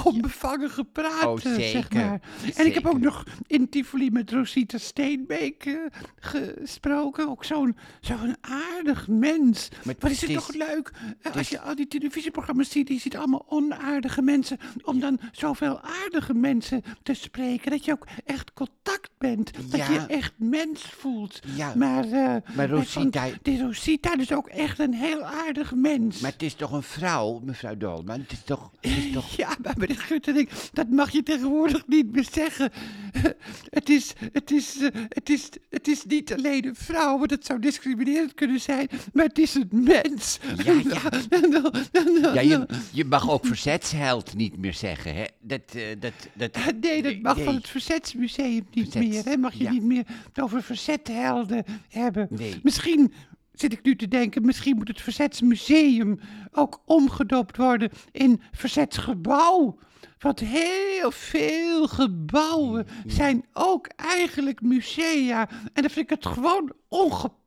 onbevangen 0.03 0.70
gepraat, 0.70 1.25
Oh, 1.25 1.36
eh, 1.38 1.41
zeg 1.53 1.70
zeker. 1.72 2.06
maar. 2.06 2.22
En 2.56 2.65
ik 2.65 2.74
heb 2.74 2.86
ook 2.88 3.00
nog 3.00 3.24
in 3.48 3.70
Tivoli 3.70 4.12
met 4.12 4.32
Rosita 4.32 4.77
Steenbeek 4.77 5.65
eh, 5.65 5.75
gesproken. 6.20 7.29
Ook 7.29 7.44
zo'n 7.46 7.77
zo'n 8.00 8.36
aardig 8.41 9.08
mens. 9.08 9.70
Maar 9.84 9.96
Wat 10.00 10.12
is 10.12 10.22
het 10.22 10.29
het 10.29 10.39
is- 10.39 10.46
toch 10.46 10.56
leuk 10.56 10.88
leuk. 10.91 11.15
eh, 11.24 11.36
Als 11.36 11.50
je 11.50 11.60
al 11.62 11.75
die 11.75 11.88
televisieprogramma's 11.88 12.69
ziet, 12.69 12.88
je 12.88 13.00
ziet 13.00 13.15
allemaal 13.17 13.46
onaardige 13.50 14.22
mensen. 14.22 14.58
Om 14.84 15.00
dan 15.00 15.19
zoveel 15.31 15.81
aardige 15.81 16.34
mensen 16.34 16.81
te 17.03 17.13
spreken. 17.13 17.72
Dat 17.72 17.86
je 17.86 17.91
ook 17.91 18.08
echt 18.25 18.53
contact 18.53 19.10
bent. 19.17 19.51
Dat 19.72 19.86
je 19.88 20.05
echt 20.08 20.34
mens 20.38 20.81
voelt. 20.81 21.39
Ja. 21.55 21.74
Maar, 21.75 22.03
eh, 22.05 22.36
Maar 22.55 22.69
Rosita- 22.69 23.27
Rosita 23.43 24.17
is 24.17 24.31
ook 24.31 24.48
echt 24.48 24.79
een 24.79 24.93
heel 24.93 25.24
aardig 25.24 25.74
mens. 25.75 26.19
Maar 26.19 26.31
het 26.31 26.43
is 26.43 26.53
toch 26.53 26.72
een 26.72 26.84
vrouw, 26.84 27.39
mevrouw 27.43 27.77
Dolman? 27.77 28.19
Het 28.19 28.31
is 28.31 28.41
toch... 28.46 28.72
Het 28.81 28.91
is 28.98 29.12
toch... 29.12 29.27
Ja, 29.39 29.55
maar 29.63 29.74
meneer 29.77 29.98
Guttering, 29.98 30.50
dat 30.74 30.89
mag 30.89 31.10
je 31.12 31.24
tegenwoordig 31.24 31.88
niet 31.88 32.12
meer 32.12 32.27
zeggen. 32.31 32.72
Het 33.80 33.89
is, 33.89 34.13
het 34.32 34.51
is, 34.51 34.80
eh, 34.80 35.01
het 35.10 35.30
is, 35.30 35.50
het 35.70 35.88
is 35.88 36.04
niet 36.06 36.34
alleen 36.34 36.66
een 36.66 36.75
vrouw, 36.75 37.18
want 37.18 37.32
het 37.32 37.46
zou 37.46 37.60
discriminerend 37.60 38.34
kunnen 38.34 38.60
zijn, 38.60 38.88
maar 39.13 39.25
het 39.25 39.39
is 39.39 39.56
een 39.56 39.70
mens. 39.72 40.39
Ja, 40.63 40.72
ja. 40.72 41.01
Ja, 42.34 42.42
je, 42.42 42.66
je 42.92 43.06
mag 43.06 43.30
ook 43.30 43.46
verzetsheld 43.46 44.36
niet 44.36 44.58
meer 44.58 44.74
zeggen, 44.74 45.16
hè? 45.16 45.24
Dat, 45.39 45.62
eh, 45.74 45.84
dat, 46.00 46.13
dat... 46.34 46.58
Nee, 46.82 47.01
dat 47.01 47.22
mag 47.22 47.36
nee. 47.36 47.46
van 47.46 47.56
het 47.56 47.68
Verzetsmuseum 47.68 48.68
niet 48.72 48.92
Verzets- 48.92 49.08
meer. 49.08 49.25
Hè? 49.25 49.38
Mag 49.38 49.54
je 49.54 49.63
ja. 49.63 49.72
niet 49.72 49.84
meer 49.84 50.06
over 50.42 50.63
verzethelden 50.63 51.63
hebben. 51.89 52.28
Nee. 52.30 52.60
Misschien 52.63 53.13
zit 53.60 53.74
ik 53.74 53.84
nu 53.84 53.96
te 53.96 54.08
denken, 54.08 54.46
misschien 54.46 54.75
moet 54.75 54.88
het 54.88 55.01
Verzetsmuseum 55.01 56.20
ook 56.51 56.82
omgedoopt 56.86 57.58
worden 57.58 57.92
in 58.12 58.42
Verzetsgebouw. 58.51 59.80
Want 60.20 60.39
heel 60.39 61.12
veel 61.12 61.88
gebouwen 61.88 62.88
zijn 63.06 63.46
ook 63.54 63.88
eigenlijk 63.96 64.62
musea. 64.62 65.50
En 65.50 65.82
dan 65.82 65.89
vind 65.89 66.12
ik 66.12 66.24
het 66.24 66.25
gewoon 66.25 66.72
ongepast 66.88 67.38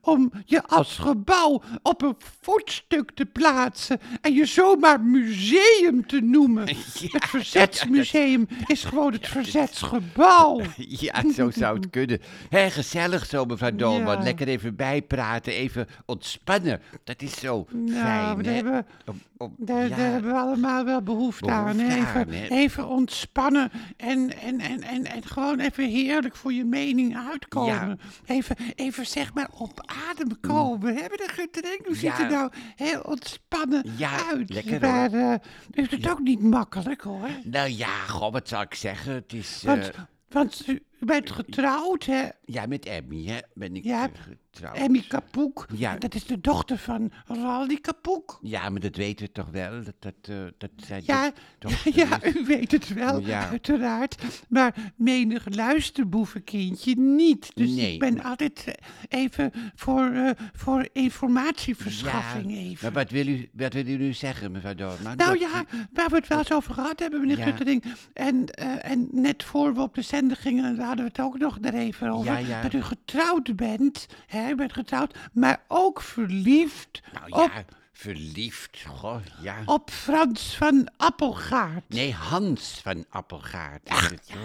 om 0.00 0.32
je 0.44 0.62
als 0.66 0.98
gebouw 0.98 1.62
op 1.82 2.02
een 2.02 2.16
voetstuk 2.40 3.10
te 3.14 3.26
plaatsen 3.26 4.00
en 4.20 4.32
je 4.34 4.46
zomaar 4.46 5.00
museum 5.00 6.06
te 6.06 6.20
noemen. 6.20 6.66
het 7.16 7.24
Verzetsmuseum 7.24 8.48
is 8.66 8.84
gewoon 8.84 9.12
het 9.12 9.28
Verzetsgebouw. 9.28 10.60
Ja, 10.76 11.32
zo 11.34 11.50
zou 11.50 11.76
het 11.76 11.90
kunnen. 11.90 12.20
Hé, 12.48 12.70
gezellig 12.70 13.26
zo, 13.26 13.44
mevrouw 13.44 13.74
Dolman. 13.76 14.16
Ja. 14.16 14.22
Lekker 14.22 14.48
even 14.48 14.76
bijpraten, 14.76 15.52
even 15.52 15.86
ontspannen. 16.06 16.80
Dat 17.04 17.22
is 17.22 17.40
zo 17.40 17.66
Nou, 17.72 18.42
fijn, 18.42 18.54
hebben, 18.54 18.86
Om- 19.06 19.20
om- 19.36 19.54
daar, 19.58 19.88
hebben 19.90 20.30
we 20.32 20.38
allemaal 20.38 20.84
wel 20.84 21.02
behoefte, 21.02 21.50
aan. 21.50 21.78
Hè. 21.78 21.96
Even, 21.96 22.28
even 22.50 22.88
ontspannen 22.88 23.70
en, 23.96 24.40
en, 24.40 24.60
en, 24.60 24.82
en, 24.82 25.04
en 25.04 25.22
gewoon 25.24 25.60
even 25.60 25.88
heerlijk 25.88 26.36
voor 26.36 26.52
je 26.52 26.64
mening 26.64 27.16
uitkomen. 27.30 28.00
Even, 28.26 28.56
even 28.74 29.06
zeg 29.22 29.34
maar 29.34 29.48
op 29.58 29.92
adem 30.10 30.40
komen. 30.40 30.96
Hebben 30.96 31.18
de 31.18 31.28
Guttering? 31.32 31.86
Hoe 31.86 31.94
ziet 31.94 32.02
Ja. 32.16 32.20
er 32.24 32.30
nou 32.30 32.52
heel 32.76 33.00
ontspannen 33.00 33.84
Ja, 33.96 34.26
uit? 34.30 34.50
lekker, 34.52 34.80
maar 34.80 35.12
eh, 35.12 35.34
is 35.70 35.90
het 35.90 36.10
ook 36.10 36.20
niet 36.20 36.42
makkelijk 36.42 37.00
hoor. 37.00 37.28
Nou 37.44 37.68
ja, 37.68 37.96
goh, 38.08 38.32
wat 38.32 38.48
zal 38.48 38.62
ik 38.62 38.74
zeggen? 38.74 39.12
Het 39.14 39.32
is... 39.32 39.62
Want, 39.62 39.90
eh, 39.90 40.00
want 40.28 40.68
u 40.68 40.82
bent 41.04 41.30
getrouwd, 41.30 42.04
hè? 42.04 42.28
ja, 42.44 42.66
met 42.66 42.86
Emmy, 42.86 43.24
hè? 43.26 43.38
Ben 43.54 43.76
ik 43.76 43.84
Ja, 43.84 44.08
getrouwd. 44.50 44.76
Emmy 44.76 45.04
Kapoek. 45.08 45.66
Ja. 45.74 45.96
Dat 45.96 46.14
is 46.14 46.24
de 46.26 46.40
dochter 46.40 46.78
van 46.78 47.12
Raldi 47.26 47.80
Kapoek. 47.80 48.38
Ja, 48.42 48.68
maar 48.68 48.80
dat 48.80 48.96
weten 48.96 49.26
we 49.26 49.32
toch 49.32 49.50
wel? 49.50 49.82
Dat, 49.84 49.94
dat, 49.98 50.14
eh, 50.22 50.36
dat 50.58 50.70
zijn 50.76 51.02
Ja, 51.06 51.32
ja, 51.94 52.24
u 52.34 52.44
weet 52.46 52.70
het 52.72 52.88
wel, 52.94 53.20
Ja. 53.20 53.48
uiteraard. 53.48 54.22
Maar 54.48 54.92
menig 54.96 55.44
luisterboevenkindje 55.54 56.94
niet. 56.96 57.50
Dus 57.54 57.70
Nee. 57.70 57.92
ik 57.92 57.98
ben 58.00 58.22
altijd 58.22 58.64
eh, 59.08 59.20
even 59.22 59.52
voor, 59.74 60.10
eh, 60.10 60.30
voor 60.52 60.88
informatieverschaffing 60.92 62.50
Ja, 62.52 62.56
even. 62.58 62.78
Maar 62.82 62.92
wat 63.02 63.10
wil, 63.10 63.26
u, 63.26 63.48
wat 63.52 63.72
wil 63.72 63.86
u 63.86 63.96
nu 63.96 64.12
zeggen, 64.12 64.52
mevrouw 64.52 64.74
Dolman? 64.74 65.16
Nou 65.16 65.16
Dat- 65.16 65.40
ja, 65.40 65.64
waar 65.92 66.08
we 66.08 66.16
het 66.16 66.28
wel 66.28 66.38
eens 66.38 66.52
over 66.52 66.74
gehad 66.74 66.98
hebben, 67.00 67.20
meneer. 67.20 67.36
Guttering. 67.44 67.84
En, 68.12 68.46
eh, 68.48 68.90
en 68.90 69.08
net 69.12 69.42
voor 69.44 69.74
we 69.74 69.80
op 69.80 69.94
de 69.94 70.02
zender 70.02 70.36
gingen, 70.36 70.76
hadden 70.92 71.12
we 71.14 71.22
het 71.22 71.32
ook 71.32 71.38
nog 71.38 71.58
er 71.60 71.74
even 71.74 72.08
over. 72.10 72.32
Ja, 72.32 72.38
ja. 72.38 72.62
Dat 72.62 72.72
u 72.72 72.82
getrouwd 72.82 73.56
bent, 73.56 74.06
hè, 74.26 74.50
u 74.50 74.54
bent 74.54 74.72
getrouwd, 74.72 75.18
maar 75.32 75.62
ook 75.68 76.00
verliefd 76.02 77.00
Nou 77.12 77.30
op, 77.44 77.50
ja, 77.54 77.64
verliefd. 77.92 78.84
Goh, 78.88 79.20
ja. 79.42 79.62
op 79.66 79.90
Frans 79.90 80.56
van 80.56 80.88
Appelgaard. 80.96 81.88
Nee, 81.88 82.12
Hans 82.14 82.80
van 82.82 83.04
Appelgaard. 83.08 83.90
is 83.90 84.00
het. 84.00 84.28
Ja. 84.28 84.36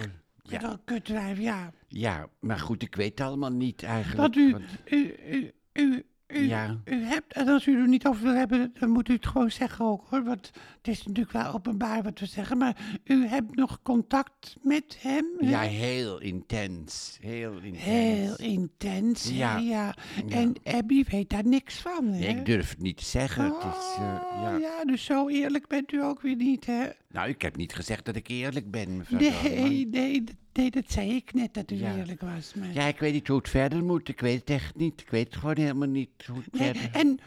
Ja. 0.42 0.60
Dat 0.60 0.80
kutwijf, 0.86 1.38
ja. 1.40 1.72
ja, 1.88 2.28
maar 2.40 2.60
goed, 2.60 2.82
ik 2.82 2.96
weet 2.96 3.20
het 3.20 3.28
allemaal 3.28 3.52
niet 3.52 3.84
eigenlijk. 3.84 4.36
U, 4.36 4.52
want- 4.52 4.64
u, 4.86 5.16
u, 5.30 5.54
u, 5.74 6.06
u, 6.48 6.50
Ja. 6.50 6.78
u 6.86 7.04
hebt, 7.04 7.34
en 7.34 7.48
als 7.48 7.66
u 7.66 7.80
er 7.82 7.88
niet 7.88 8.06
over 8.08 8.24
wil 8.24 8.34
hebben, 8.34 8.74
dan 8.80 8.90
moet 8.90 9.10
u 9.10 9.14
het 9.14 9.28
gewoon 9.28 9.52
zeggen 9.52 9.86
ook 9.86 10.06
hoor. 10.10 10.24
Want 10.24 10.52
het 10.78 10.88
is 10.88 11.04
natuurlijk 11.06 11.32
wel 11.44 11.54
openbaar 11.54 12.04
wat 12.04 12.20
we 12.20 12.26
zeggen, 12.26 12.58
maar 12.58 12.78
u 13.04 13.26
hebt 13.28 13.56
nog 13.56 13.80
contact 13.84 14.56
met 14.62 14.98
hem. 15.02 15.26
hè? 15.38 15.50
Ja, 15.50 15.60
heel 15.62 16.20
intens. 16.22 17.18
Heel 17.22 17.58
intens. 17.62 17.84
Heel 17.84 18.36
intens, 18.36 19.30
Ja. 19.34 19.58
ja. 19.58 19.96
En 20.30 20.54
Abby 20.64 21.04
weet 21.10 21.30
daar 21.30 21.46
niks 21.48 21.76
van, 21.76 22.08
hè? 22.08 22.28
Ik 22.28 22.46
durf 22.46 22.70
het 22.70 22.82
niet 22.82 22.98
te 22.98 23.06
zeggen. 23.06 23.44
Het 23.44 23.54
is, 23.64 23.96
eh, 23.98 24.22
Oh, 24.34 24.42
ja. 24.42 24.58
ja, 24.58 24.86
dus 24.86 25.04
zo 25.06 25.28
eerlijk 25.30 25.68
bent 25.68 25.92
u 25.92 26.04
ook 26.04 26.22
weer 26.22 26.36
niet, 26.36 26.66
hè? 26.66 26.86
Nou, 27.10 27.30
ik 27.30 27.42
heb 27.42 27.56
niet 27.56 27.74
gezegd 27.74 28.06
dat 28.06 28.16
ik 28.16 28.28
eerlijk 28.28 28.72
ben, 28.72 28.98
mevrouw. 28.98 29.20
Nee, 29.20 29.88
nee, 29.88 30.24
nee, 30.58 30.72
dat 30.72 30.84
zei 30.88 31.16
ik 31.16 31.34
net, 31.34 31.54
dat 31.54 31.72
u 31.72 31.76
Ja. 31.76 31.96
eerlijk 31.98 32.22
was. 32.22 32.54
Maar... 32.54 32.74
Ja, 32.74 32.86
ik 32.86 33.00
weet 33.00 33.14
niet 33.14 33.28
hoe 33.28 33.38
het 33.38 33.50
verder 33.50 33.84
moet. 33.84 34.08
Ik 34.10 34.20
weet 34.20 34.40
het 34.40 34.50
echt 34.50 34.76
niet. 34.76 35.02
Ik 35.02 35.10
weet 35.10 35.26
het 35.26 35.36
gewoon 35.36 35.58
helemaal 35.58 35.88
niet 35.88 36.10
hoe 36.26 36.38
het 36.44 36.60
Nee, 36.60 36.74
verder 36.74 37.00
en-. 37.02 37.20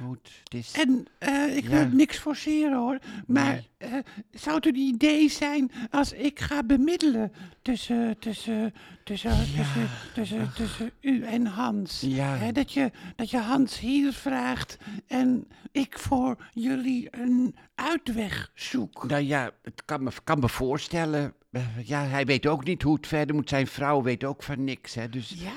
Het 0.45 0.55
is... 0.55 0.73
En 0.73 1.07
eh, 1.19 1.57
ik 1.57 1.63
Ja. 1.63 1.69
wil 1.71 1.89
niks 1.89 2.19
forceren 2.19 2.77
hoor, 2.79 2.99
maar 3.27 3.63
eh, 3.81 3.93
zou 4.31 4.57
het 4.57 4.67
een 4.67 4.77
idee 4.77 5.29
zijn 5.29 5.71
als 5.91 6.13
ik 6.13 6.41
ga 6.41 6.63
bemiddelen 6.63 7.33
tussen, 7.63 8.19
tussen, 8.19 8.75
tussen, 9.05 9.31
tussen, 9.31 9.89
tussen, 10.15 10.53
tussen 10.55 10.91
u 11.01 11.23
en 11.23 11.47
Hans? 11.47 12.01
Ja. 12.01 12.37
Hè, 12.37 12.53
dat, 12.53 12.73
je, 12.73 12.91
dat 13.17 13.31
je 13.31 13.39
Hans 13.39 13.79
hier 13.79 14.13
vraagt 14.13 14.77
en 15.07 15.47
ik 15.73 15.99
voor 15.99 16.37
jullie 16.53 17.09
een 17.11 17.55
uitweg 17.75 18.51
zoek. 18.55 19.09
Nou 19.09 19.23
ja, 19.23 19.51
het 19.63 19.85
kan 19.85 20.03
me, 20.03 20.11
kan 20.25 20.39
me 20.39 20.49
voorstellen. 20.49 21.35
Eh, 21.51 21.63
Ja, 21.85 22.05
hij 22.05 22.25
weet 22.25 22.47
ook 22.47 22.65
niet 22.65 22.83
hoe 22.83 22.95
het 22.95 23.07
verder 23.07 23.35
moet. 23.35 23.49
Zijn 23.49 23.67
vrouw 23.67 24.03
weet 24.03 24.25
ook 24.25 24.43
van 24.43 24.65
niks, 24.65 24.95
hè. 24.95 25.09
Dus 25.09 25.35
Ja, 25.37 25.53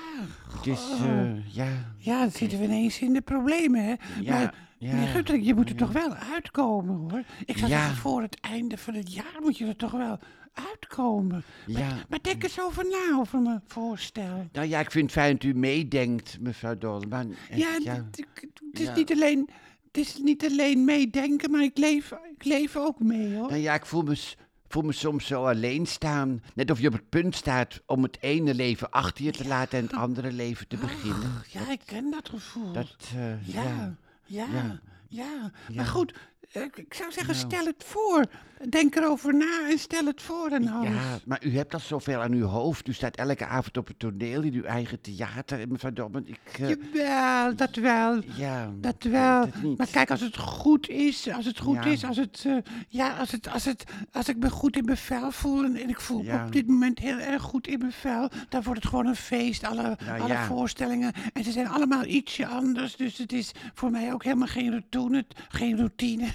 eh, 0.66 1.56
ja... 1.56 1.68
ja, 1.98 2.20
dan 2.20 2.32
zitten 2.32 2.60
we 2.60 2.64
ineens 2.66 3.00
in 3.00 3.14
de 3.14 3.22
problemen, 3.22 3.84
hè? 3.84 3.94
Ja, 4.22 4.40
maar, 4.40 4.54
ja. 4.84 4.94
meneer 4.96 5.40
je 5.40 5.54
moet 5.54 5.70
er 5.70 5.76
toch 5.76 5.92
wel 5.92 6.14
uitkomen, 6.16 6.96
hoor. 6.96 7.24
Ik 7.46 7.58
zou 7.58 7.72
Ja. 7.72 7.94
voor 7.94 8.22
het 8.22 8.38
einde 8.40 8.78
van 8.78 8.94
het 8.94 9.14
jaar 9.14 9.36
moet 9.42 9.58
je 9.58 9.66
er 9.66 9.76
toch 9.76 9.92
wel 9.92 10.20
uitkomen. 10.54 11.44
Ja. 11.68 11.98
Maar 12.10 12.20
denk 12.22 12.44
eens 12.44 12.62
over 12.62 12.86
na, 12.90 13.18
over 13.20 13.40
mijn 13.42 13.62
voorstel. 13.68 14.48
Nou 14.52 14.68
ja, 14.68 14.80
ik 14.80 14.92
vind 14.92 15.04
het 15.04 15.14
fijn 15.14 15.34
dat 15.34 15.44
u 15.44 15.54
meedenkt, 15.54 16.38
mevrouw 16.40 16.78
Dolman. 16.78 17.36
Ja, 17.56 17.78
ja, 17.84 17.94
het- 17.94 18.80
is 18.80 18.94
niet 18.96 19.12
alleen... 19.12 19.50
Het 19.92 20.06
is 20.06 20.18
niet 20.18 20.46
alleen 20.46 20.86
meedenken, 20.86 21.52
maar 21.52 21.64
ik 21.64 21.78
leef, 21.78 22.12
ik 22.38 22.44
leef 22.46 22.76
ook 22.76 23.00
mee, 23.00 23.36
hoor. 23.36 23.48
nou 23.50 23.62
ja, 23.62 23.74
ik 23.74 23.86
voel 23.86 24.02
me, 24.02 24.18
voel 24.68 24.84
me 24.84 24.92
soms 24.92 25.26
zo 25.28 25.46
alleen 25.46 25.86
staan. 25.86 26.42
Net 26.56 26.72
of 26.72 26.80
je 26.80 26.88
op 26.88 26.94
het 26.94 27.10
punt 27.10 27.36
staat 27.36 27.82
om 27.86 28.04
het 28.04 28.18
ene 28.22 28.54
leven 28.54 28.90
achter 28.90 29.24
je 29.26 29.32
te 29.32 29.48
laten 29.48 29.78
en 29.80 29.84
het 29.86 29.94
andere 29.94 30.32
leven 30.32 30.68
te 30.68 30.78
beginnen. 30.78 31.32
Ja, 31.52 31.72
ik 31.72 31.82
ken 31.86 32.12
dat 32.12 32.30
gevoel. 32.30 32.72
Dat, 32.72 32.96
eh, 33.16 33.48
ja, 33.48 33.64
ja. 33.64 33.96
Ja, 34.26 34.80
Ja. 35.10 35.52
Maar 35.74 35.86
goed, 35.86 36.14
ik 36.62 36.94
zou 36.94 37.12
zeggen, 37.12 37.34
Nou. 37.36 37.48
stel 37.48 37.66
het 37.66 37.84
voor. 37.86 38.26
Denk 38.70 38.96
erover 38.96 39.36
na 39.36 39.70
en 39.70 39.80
stel 39.80 40.06
het 40.06 40.22
voor 40.22 40.52
aan 40.52 40.66
Hans. 40.66 40.88
Ja, 40.88 41.20
maar 41.26 41.46
u 41.46 41.56
hebt 41.58 41.74
al 41.74 41.80
zoveel 41.80 42.22
aan 42.22 42.32
uw 42.32 42.46
hoofd. 42.46 42.88
U 42.88 42.94
staat 42.94 43.16
elke 43.16 43.46
avond 43.46 43.78
op 43.78 43.88
het 43.88 44.00
toneel 44.00 44.42
in 44.42 44.54
uw 44.54 44.64
eigen 44.64 45.02
theater. 45.02 45.68
Mevrouw 45.68 46.10
ik... 46.26 46.40
eh, 46.60 46.70
Jawel, 46.70 47.56
dat 47.56 47.76
wel. 47.76 48.22
ja, 48.36 48.72
Dat 48.82 49.04
wel. 49.04 49.50
dat. 49.62 49.78
Maar 49.78 49.88
kijk, 49.92 50.12
als 50.12 50.22
het 50.22 50.38
goed 50.38 50.90
is, 50.90 51.30
als 51.32 51.46
het 51.46 51.60
goed 51.60 51.76
Ja. 51.76 51.84
is, 51.86 52.04
als 52.06 52.18
het, 52.18 52.44
eh, 52.48 52.58
ja, 52.88 53.18
als 53.18 53.32
het, 53.32 53.50
als 53.50 53.66
het, 53.66 53.84
als 54.12 54.30
ik 54.30 54.38
me 54.38 54.50
goed 54.50 54.78
in 54.78 54.86
mijn 54.86 54.98
vel 54.98 55.32
voel 55.32 55.64
en, 55.64 55.76
en 55.76 55.90
ik 55.90 56.00
voel 56.00 56.24
me 56.24 56.44
op 56.46 56.52
dit 56.52 56.68
moment 56.68 57.00
heel 57.00 57.18
erg 57.18 57.42
goed 57.42 57.68
in 57.68 57.80
mijn 57.80 57.92
vel, 57.92 58.30
dan 58.50 58.64
wordt 58.64 58.80
het 58.82 58.90
gewoon 58.90 59.06
een 59.08 59.16
feest. 59.16 59.64
Alle, 59.64 59.98
Nou 60.06 60.20
alle 60.22 60.38
voorstellingen 60.38 61.12
en 61.34 61.44
ze 61.44 61.52
zijn 61.52 61.68
allemaal 61.68 62.06
ietsje 62.06 62.48
anders, 62.48 62.96
dus 62.96 63.18
het 63.18 63.34
is 63.34 63.52
voor 63.74 63.92
mij 63.92 64.14
ook 64.14 64.24
helemaal 64.24 64.48
geen 64.48 64.70
routine, 64.70 65.26
geen 65.50 65.78
routine. 65.78 66.28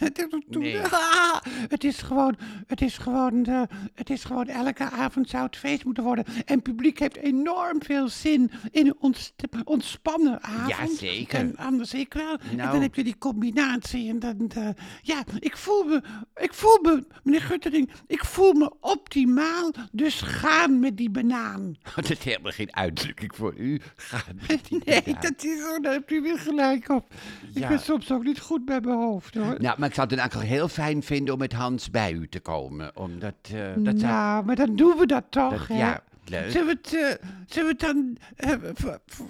Nee. 0.49 0.79
Ah, 0.81 1.37
het 1.69 1.85
is 1.85 2.03
gewoon, 2.03 2.37
het 2.67 2.81
is 2.81 2.99
gewoon, 2.99 3.45
eh, 3.45 3.63
het 3.95 4.11
is 4.11 4.25
gewoon 4.25 4.47
elke 4.47 4.85
avond 4.91 5.29
zou 5.29 5.45
het 5.45 5.57
feest 5.57 5.85
moeten 5.85 6.03
worden. 6.05 6.25
En 6.25 6.55
het 6.55 6.63
publiek 6.63 6.99
heeft 6.99 7.17
enorm 7.17 7.83
veel 7.83 8.09
zin 8.09 8.51
in 8.71 8.87
een 8.87 8.97
ont- 8.99 9.33
ontspannen 9.65 10.43
avond. 10.43 10.69
Ja, 10.69 10.97
zeker. 10.97 11.39
En 11.39 11.57
anders 11.57 11.95
ik 11.95 12.13
wel. 12.15 12.37
En 12.51 12.57
Nou. 12.57 12.73
dan 12.73 12.81
heb 12.83 12.95
je 12.95 13.05
die 13.05 13.19
combinatie 13.19 14.09
en 14.09 14.19
dan, 14.19 14.51
eh, 14.55 14.69
ja, 15.03 15.23
ik 15.39 15.57
voel 15.57 15.85
me, 15.85 16.03
ik 16.37 16.55
voel 16.55 16.79
me, 16.83 17.07
meneer 17.23 17.41
Guttering, 17.43 17.91
ik 18.07 18.25
voel 18.25 18.53
me 18.53 18.73
optimaal. 18.81 19.71
Dus 19.93 20.21
gaan 20.21 20.79
met 20.81 20.97
die 20.97 21.11
banaan. 21.11 21.77
Dat 21.95 22.11
is 22.11 22.19
helemaal 22.19 22.53
geen 22.53 22.75
uitdrukking 22.77 23.35
voor 23.35 23.55
u. 23.57 23.81
Ga 23.97 24.19
met 24.49 24.61
die 24.69 24.83
Nee, 24.85 25.03
banaan. 25.03 25.21
dat 25.23 25.45
is 25.45 25.59
zo, 25.61 25.81
daar 25.81 25.93
hebt 25.93 26.11
u 26.11 26.21
weer 26.23 26.39
gelijk 26.39 26.89
op. 26.89 27.15
Ik 27.55 27.69
ben 27.69 27.81
soms 27.81 28.13
ook 28.13 28.25
niet 28.25 28.41
goed 28.41 28.65
bij 28.65 28.81
mijn 28.81 28.97
hoofd, 28.97 29.35
hoor. 29.35 29.57
Nou, 29.61 29.79
maar 29.79 29.89
ik 29.89 29.95
zou 29.99 30.11
het 30.11 30.19
dan 30.19 30.19
eigenlijk 30.29 30.51
heel 30.51 30.69
fijn 30.69 31.03
vinden 31.03 31.35
om 31.35 31.41
met 31.41 31.53
Hans 31.53 31.91
bij 31.91 32.13
u 32.13 32.29
te 32.29 32.41
komen. 32.41 32.97
Omdat, 32.97 33.35
eh, 33.43 33.61
dat 33.77 34.01
zou... 34.01 34.13
nou, 34.13 34.45
maar 34.45 34.57
dan 34.57 34.77
doen 34.77 34.97
we 34.99 35.07
dat 35.07 35.25
toch, 35.31 35.67
dat- 35.67 35.77
ja, 35.79 36.03
leuk. 36.25 36.51
Zullen 36.51 36.67
we 36.67 36.79
het, 36.83 36.95
eh, 36.95 37.29
zullen 37.47 37.77
we 37.79 37.87
het 37.87 37.95
dan 37.95 38.17
eh, 38.37 38.71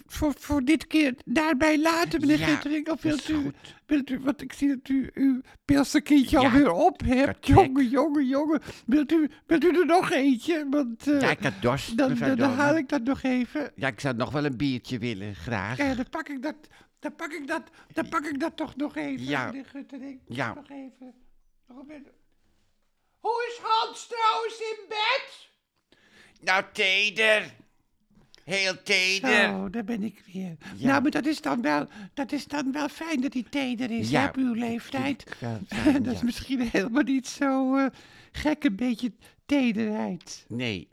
voor, 0.06 0.34
voor, 0.38 0.64
dit 0.64 0.86
keer 0.86 1.14
daarbij 1.24 1.80
laten, 1.80 2.20
meneer 2.20 2.38
Ja, 2.38 2.46
Gittering? 2.46 2.90
Of 2.90 3.02
wilt 3.02 3.28
u, 3.28 3.52
wilt 3.86 4.10
u, 4.10 4.20
want 4.20 4.42
ik 4.42 4.52
zie 4.52 4.68
dat 4.68 4.88
u 4.88 5.10
uw 5.14 5.40
pilse 5.64 6.00
kindje 6.00 6.40
Ja, 6.40 6.44
alweer 6.46 6.70
op 6.72 7.00
hebt. 7.04 7.46
Jongen, 7.46 7.88
jongen, 7.88 8.26
jongen. 8.26 8.60
Wilt 8.86 9.12
u, 9.12 9.30
wilt 9.46 9.64
u 9.64 9.78
er 9.78 9.86
nog 9.86 10.10
eentje? 10.10 10.66
Want 10.70 11.04
Ja, 11.04 11.30
ik 11.30 11.42
had 11.42 11.52
dorst, 11.60 11.96
dan, 11.96 12.14
dan, 12.14 12.36
dan 12.36 12.50
haal 12.50 12.76
ik 12.76 12.88
dat 12.88 13.02
nog 13.02 13.22
even. 13.22 13.70
Ja, 13.74 13.88
ik 13.88 14.00
zou 14.00 14.16
nog 14.16 14.30
wel 14.30 14.44
een 14.44 14.56
biertje 14.56 14.98
willen, 14.98 15.34
graag. 15.34 15.78
Eh, 15.78 15.96
dan 15.96 16.08
pak 16.10 16.28
ik 16.28 16.42
dat, 16.42 16.56
dan 16.98 17.14
pak 17.14 17.32
ik 17.32 17.46
dat, 17.46 17.62
dan 17.92 18.08
pak 18.08 18.24
ik 18.24 18.40
dat 18.40 18.56
toch 18.56 18.76
nog 18.76 18.96
even, 18.96 19.26
Ja. 19.26 19.46
meneer 19.46 19.64
Guttering. 19.64 20.20
Ja. 20.26 20.54
Nog 20.54 20.70
even. 20.70 21.14
Nog 21.66 21.78
een 21.78 21.86
beetje. 21.86 22.12
Hoe 23.20 23.44
is 23.48 23.58
Hans 23.62 24.06
trouwens 24.06 24.58
in 24.60 24.84
bed? 24.88 25.50
Nou, 26.40 26.64
teder. 26.72 27.54
Heel 28.44 28.82
teder. 28.82 29.48
Zo, 29.48 29.70
daar 29.70 29.84
ben 29.84 30.02
ik 30.02 30.22
weer. 30.32 30.56
Ja. 30.76 30.86
Nou, 30.86 31.02
maar 31.02 31.10
dat 31.10 31.26
is, 31.26 31.40
dan 31.40 31.62
wel, 31.62 31.86
dat 32.14 32.32
is 32.32 32.46
dan 32.46 32.72
wel 32.72 32.88
fijn 32.88 33.20
dat 33.20 33.32
hij 33.32 33.44
teder 33.50 33.90
is, 33.90 34.10
Ja, 34.10 34.20
hè, 34.22 34.28
op 34.28 34.36
uw 34.36 34.52
leeftijd. 34.52 35.24
Ja, 35.40 35.58
dat 35.98 36.14
is 36.14 36.22
misschien 36.22 36.60
helemaal 36.60 37.02
niet 37.02 37.28
zo 37.28 37.76
eh, 37.76 37.86
gek, 38.32 38.64
een 38.64 38.76
beetje 38.76 39.12
tederheid. 39.46 40.44
Nee. 40.48 40.88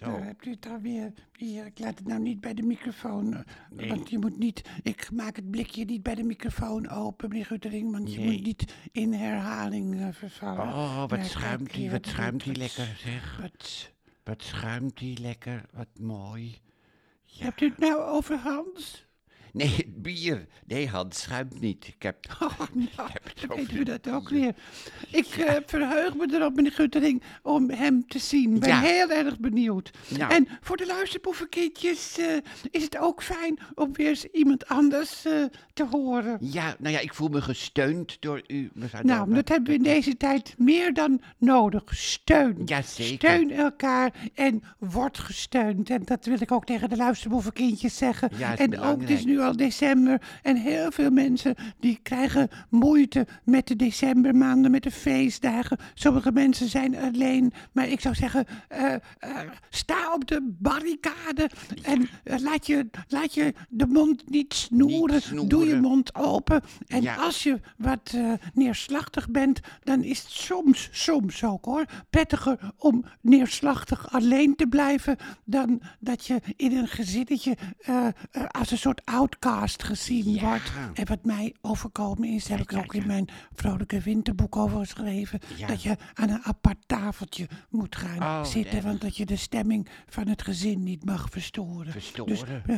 Nou, 0.00 0.18
Zo. 0.18 0.22
hebt 0.22 0.46
u 0.46 0.50
het 0.50 0.66
alweer? 0.66 1.12
Hier, 1.36 1.66
ik 1.66 1.78
laat 1.78 1.98
het 1.98 2.06
nou 2.08 2.20
niet 2.20 2.40
bij 2.40 2.54
de 2.54 2.62
microfoon. 2.62 3.34
eh, 3.34 3.40
Nee. 3.70 3.88
Want 3.88 4.10
je 4.10 4.18
moet 4.18 4.38
niet. 4.38 4.62
Ik 4.82 5.10
maak 5.12 5.36
het 5.36 5.50
blikje 5.50 5.84
niet 5.84 6.02
bij 6.02 6.14
de 6.14 6.22
microfoon 6.22 6.88
open, 6.88 7.28
meneer 7.28 7.46
Guttering. 7.46 7.90
Want 7.92 8.12
je 8.14 8.20
moet 8.20 8.42
niet 8.42 8.74
in 8.92 9.12
herhaling 9.12 10.00
eh, 10.00 10.08
vervallen. 10.12 10.62
Oh, 10.66 11.08
wat 11.08 11.24
schuimt 11.26 11.72
hier, 11.72 11.90
wat 11.90 12.06
schuimt 12.06 12.42
die 12.44 12.52
wat- 12.52 12.60
lekker, 12.76 12.96
zeg. 12.96 13.38
Wat, 13.40 13.90
Wat 14.24 14.42
schuimt 14.42 14.98
die 14.98 15.18
lekker, 15.20 15.64
wat 15.72 15.98
mooi. 16.00 16.58
Hebt 17.38 17.60
u 17.60 17.68
het 17.68 17.78
nou 17.78 18.02
over 18.02 18.36
Hans? 18.38 19.05
Nee, 19.56 19.74
het 19.76 20.02
bier. 20.02 20.46
Nee, 20.66 20.88
Hans 20.88 21.20
schuimt 21.20 21.60
niet. 21.60 21.86
Ik 21.86 22.02
heb... 22.02 22.16
Oh, 22.42 22.58
nou, 22.96 23.08
weet 23.48 23.72
u 23.72 23.82
dat 23.82 24.10
ook 24.10 24.28
weer. 24.28 24.54
Ik 25.10 25.26
eh, 25.26 25.54
verheug 25.66 26.16
me 26.16 26.28
erop, 26.32 26.54
meneer 26.54 26.72
Guttering, 26.72 27.22
om 27.42 27.70
hem 27.70 28.06
te 28.06 28.18
zien. 28.18 28.54
Ik 28.54 28.60
ben 28.60 28.68
Ja. 28.68 28.80
heel 28.80 29.10
erg 29.10 29.38
benieuwd. 29.38 29.90
Nou. 30.18 30.32
En 30.32 30.48
voor 30.60 30.76
de 30.76 30.86
luisterboevenkindjes 30.86 32.18
eh, 32.18 32.26
is 32.70 32.82
het 32.82 32.98
ook 32.98 33.22
fijn 33.22 33.58
om 33.74 33.92
weer 33.92 34.08
eens 34.08 34.24
iemand 34.24 34.68
anders 34.68 35.24
eh, 35.24 35.32
te 35.74 35.86
horen. 35.90 36.36
Ja, 36.40 36.76
nou 36.78 36.94
ja, 36.94 37.00
ik 37.00 37.14
voel 37.14 37.28
me 37.28 37.42
gesteund 37.42 38.16
door 38.20 38.42
u, 38.46 38.70
mevrouw 38.72 39.02
Nou, 39.02 39.34
dat 39.34 39.48
hebben 39.48 39.68
we 39.68 39.76
in 39.76 39.82
deze 39.82 40.16
tijd 40.16 40.54
meer 40.58 40.94
dan 40.94 41.20
nodig. 41.38 41.82
Steun. 41.86 42.68
Steun 42.84 43.50
elkaar 43.50 44.12
en 44.34 44.62
word 44.78 45.18
gesteund. 45.18 45.90
En 45.90 46.02
dat 46.04 46.24
wil 46.24 46.40
ik 46.40 46.52
ook 46.52 46.64
tegen 46.64 46.88
de 46.88 46.96
luisterboevenkindjes 46.96 47.96
zeggen. 47.96 48.30
Ja, 48.36 48.58
en 48.58 48.80
ook, 48.80 49.00
het 49.00 49.10
is 49.10 49.24
nu 49.24 49.44
al 49.46 49.56
december. 49.56 50.20
En 50.42 50.56
heel 50.56 50.90
veel 50.90 51.10
mensen 51.10 51.54
die 51.80 51.98
krijgen 52.02 52.48
moeite 52.70 53.26
met 53.44 53.66
de 53.66 53.76
decembermaanden, 53.76 54.70
met 54.70 54.82
de 54.82 54.90
feestdagen. 54.90 55.78
Sommige 55.94 56.32
mensen 56.32 56.68
zijn 56.68 56.96
alleen. 56.96 57.52
Maar 57.72 57.88
ik 57.88 58.00
zou 58.00 58.14
zeggen, 58.14 58.46
eh, 58.68 58.94
eh, 58.94 59.00
sta 59.70 60.12
op 60.14 60.28
de 60.28 60.54
barricade. 60.58 61.50
En 61.82 62.08
eh, 62.24 62.38
laat, 62.38 62.66
je, 62.66 62.90
laat 63.08 63.34
je 63.34 63.54
de 63.68 63.86
mond 63.86 64.30
niet 64.30 64.54
snoeren. 64.54 65.14
Niet 65.14 65.24
snoeren. 65.24 65.48
Doe 65.48 65.66
je 65.66 65.80
mond 65.80 66.14
open. 66.14 66.62
En 66.86 67.02
Ja. 67.02 67.14
als 67.14 67.42
je 67.42 67.60
wat 67.76 68.14
neerslachtig 68.54 69.30
bent, 69.30 69.60
dan 69.82 70.02
is 70.02 70.18
het 70.18 70.30
soms, 70.30 70.88
soms 70.92 71.44
ook 71.44 71.64
hoor, 71.64 71.84
prettiger 72.10 72.58
om 72.78 73.04
neerslachtig 73.20 74.12
alleen 74.12 74.56
te 74.56 74.66
blijven 74.66 75.16
dan 75.44 75.80
dat 76.00 76.26
je 76.26 76.40
in 76.56 76.76
een 76.76 76.88
gezinnetje 76.88 77.56
als 78.50 78.70
een 78.70 78.78
soort 78.78 79.04
gezien 79.78 80.30
Ja. 80.30 80.40
wordt. 80.42 80.72
En 80.94 81.06
wat 81.06 81.24
mij 81.24 81.54
overkomen 81.60 82.28
is, 82.28 82.48
heb 82.48 82.60
ik 82.60 82.72
ook 82.76 82.94
in 82.94 83.06
mijn 83.06 83.28
vrolijke 83.54 84.00
winterboek 84.00 84.56
over 84.56 84.78
geschreven, 84.78 85.40
dat 85.66 85.82
je 85.82 85.96
aan 86.14 86.28
een 86.30 86.42
apart 86.42 86.78
tafeltje 86.86 87.48
moet 87.70 87.96
gaan 87.96 88.22
Oh, 88.22 88.44
zitten, 88.44 88.82
want 88.82 89.00
dat 89.00 89.16
je 89.16 89.26
de 89.26 89.36
stemming 89.36 89.88
van 90.08 90.28
het 90.28 90.42
gezin 90.42 90.82
niet 90.82 91.04
mag 91.04 91.26
verstoren. 91.30 91.92
Verstoren. 91.92 92.34
Dus 92.34 92.42
eh, 92.66 92.76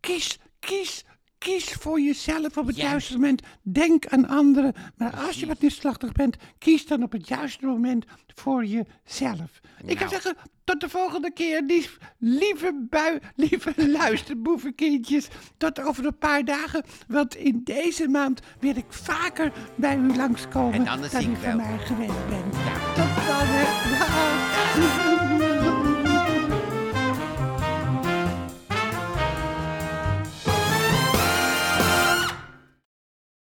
kies, 0.00 0.38
kies, 0.58 1.04
kies 1.42 1.64
voor 1.72 2.00
jezelf 2.00 2.56
op 2.56 2.66
het 2.66 2.76
Juist. 2.76 2.90
juiste 2.90 3.12
moment. 3.12 3.42
Denk 3.62 4.06
aan 4.06 4.28
anderen. 4.28 4.74
Maar 4.96 5.16
als 5.26 5.40
je 5.40 5.46
wat 5.46 5.60
neerslachtig 5.60 6.12
bent, 6.12 6.36
kies 6.58 6.86
dan 6.86 7.02
op 7.02 7.12
het 7.12 7.28
juiste 7.28 7.66
moment 7.66 8.04
voor 8.34 8.64
jezelf. 8.64 9.60
Ik 9.84 9.98
zou 9.98 9.98
Nou. 9.98 10.08
zeggen, 10.10 10.36
tot 10.64 10.80
de 10.80 10.88
volgende 10.88 11.32
keer, 11.32 11.62
lief, 11.66 11.98
lieve 12.18 12.86
bui, 12.90 13.18
lieve 13.36 13.72
luisterboevenkindjes. 13.76 15.28
Tot 15.56 15.80
over 15.80 16.06
een 16.06 16.18
paar 16.18 16.44
dagen, 16.44 16.84
want 17.08 17.34
in 17.34 17.60
deze 17.64 18.08
maand 18.08 18.40
wil 18.60 18.76
ik 18.76 18.86
vaker 18.88 19.52
bij 19.74 19.96
u 19.96 20.16
langskomen 20.16 20.72
En 20.74 20.84
dan 20.84 21.04
ik 21.04 21.12
u 21.12 21.36
van 21.36 21.56
mij 21.56 21.78
gewend 21.78 22.28
bent. 22.28 22.52
Tot 22.94 23.14
dan, 23.26 23.46
hè. 23.46 23.98
Dag. 23.98 25.11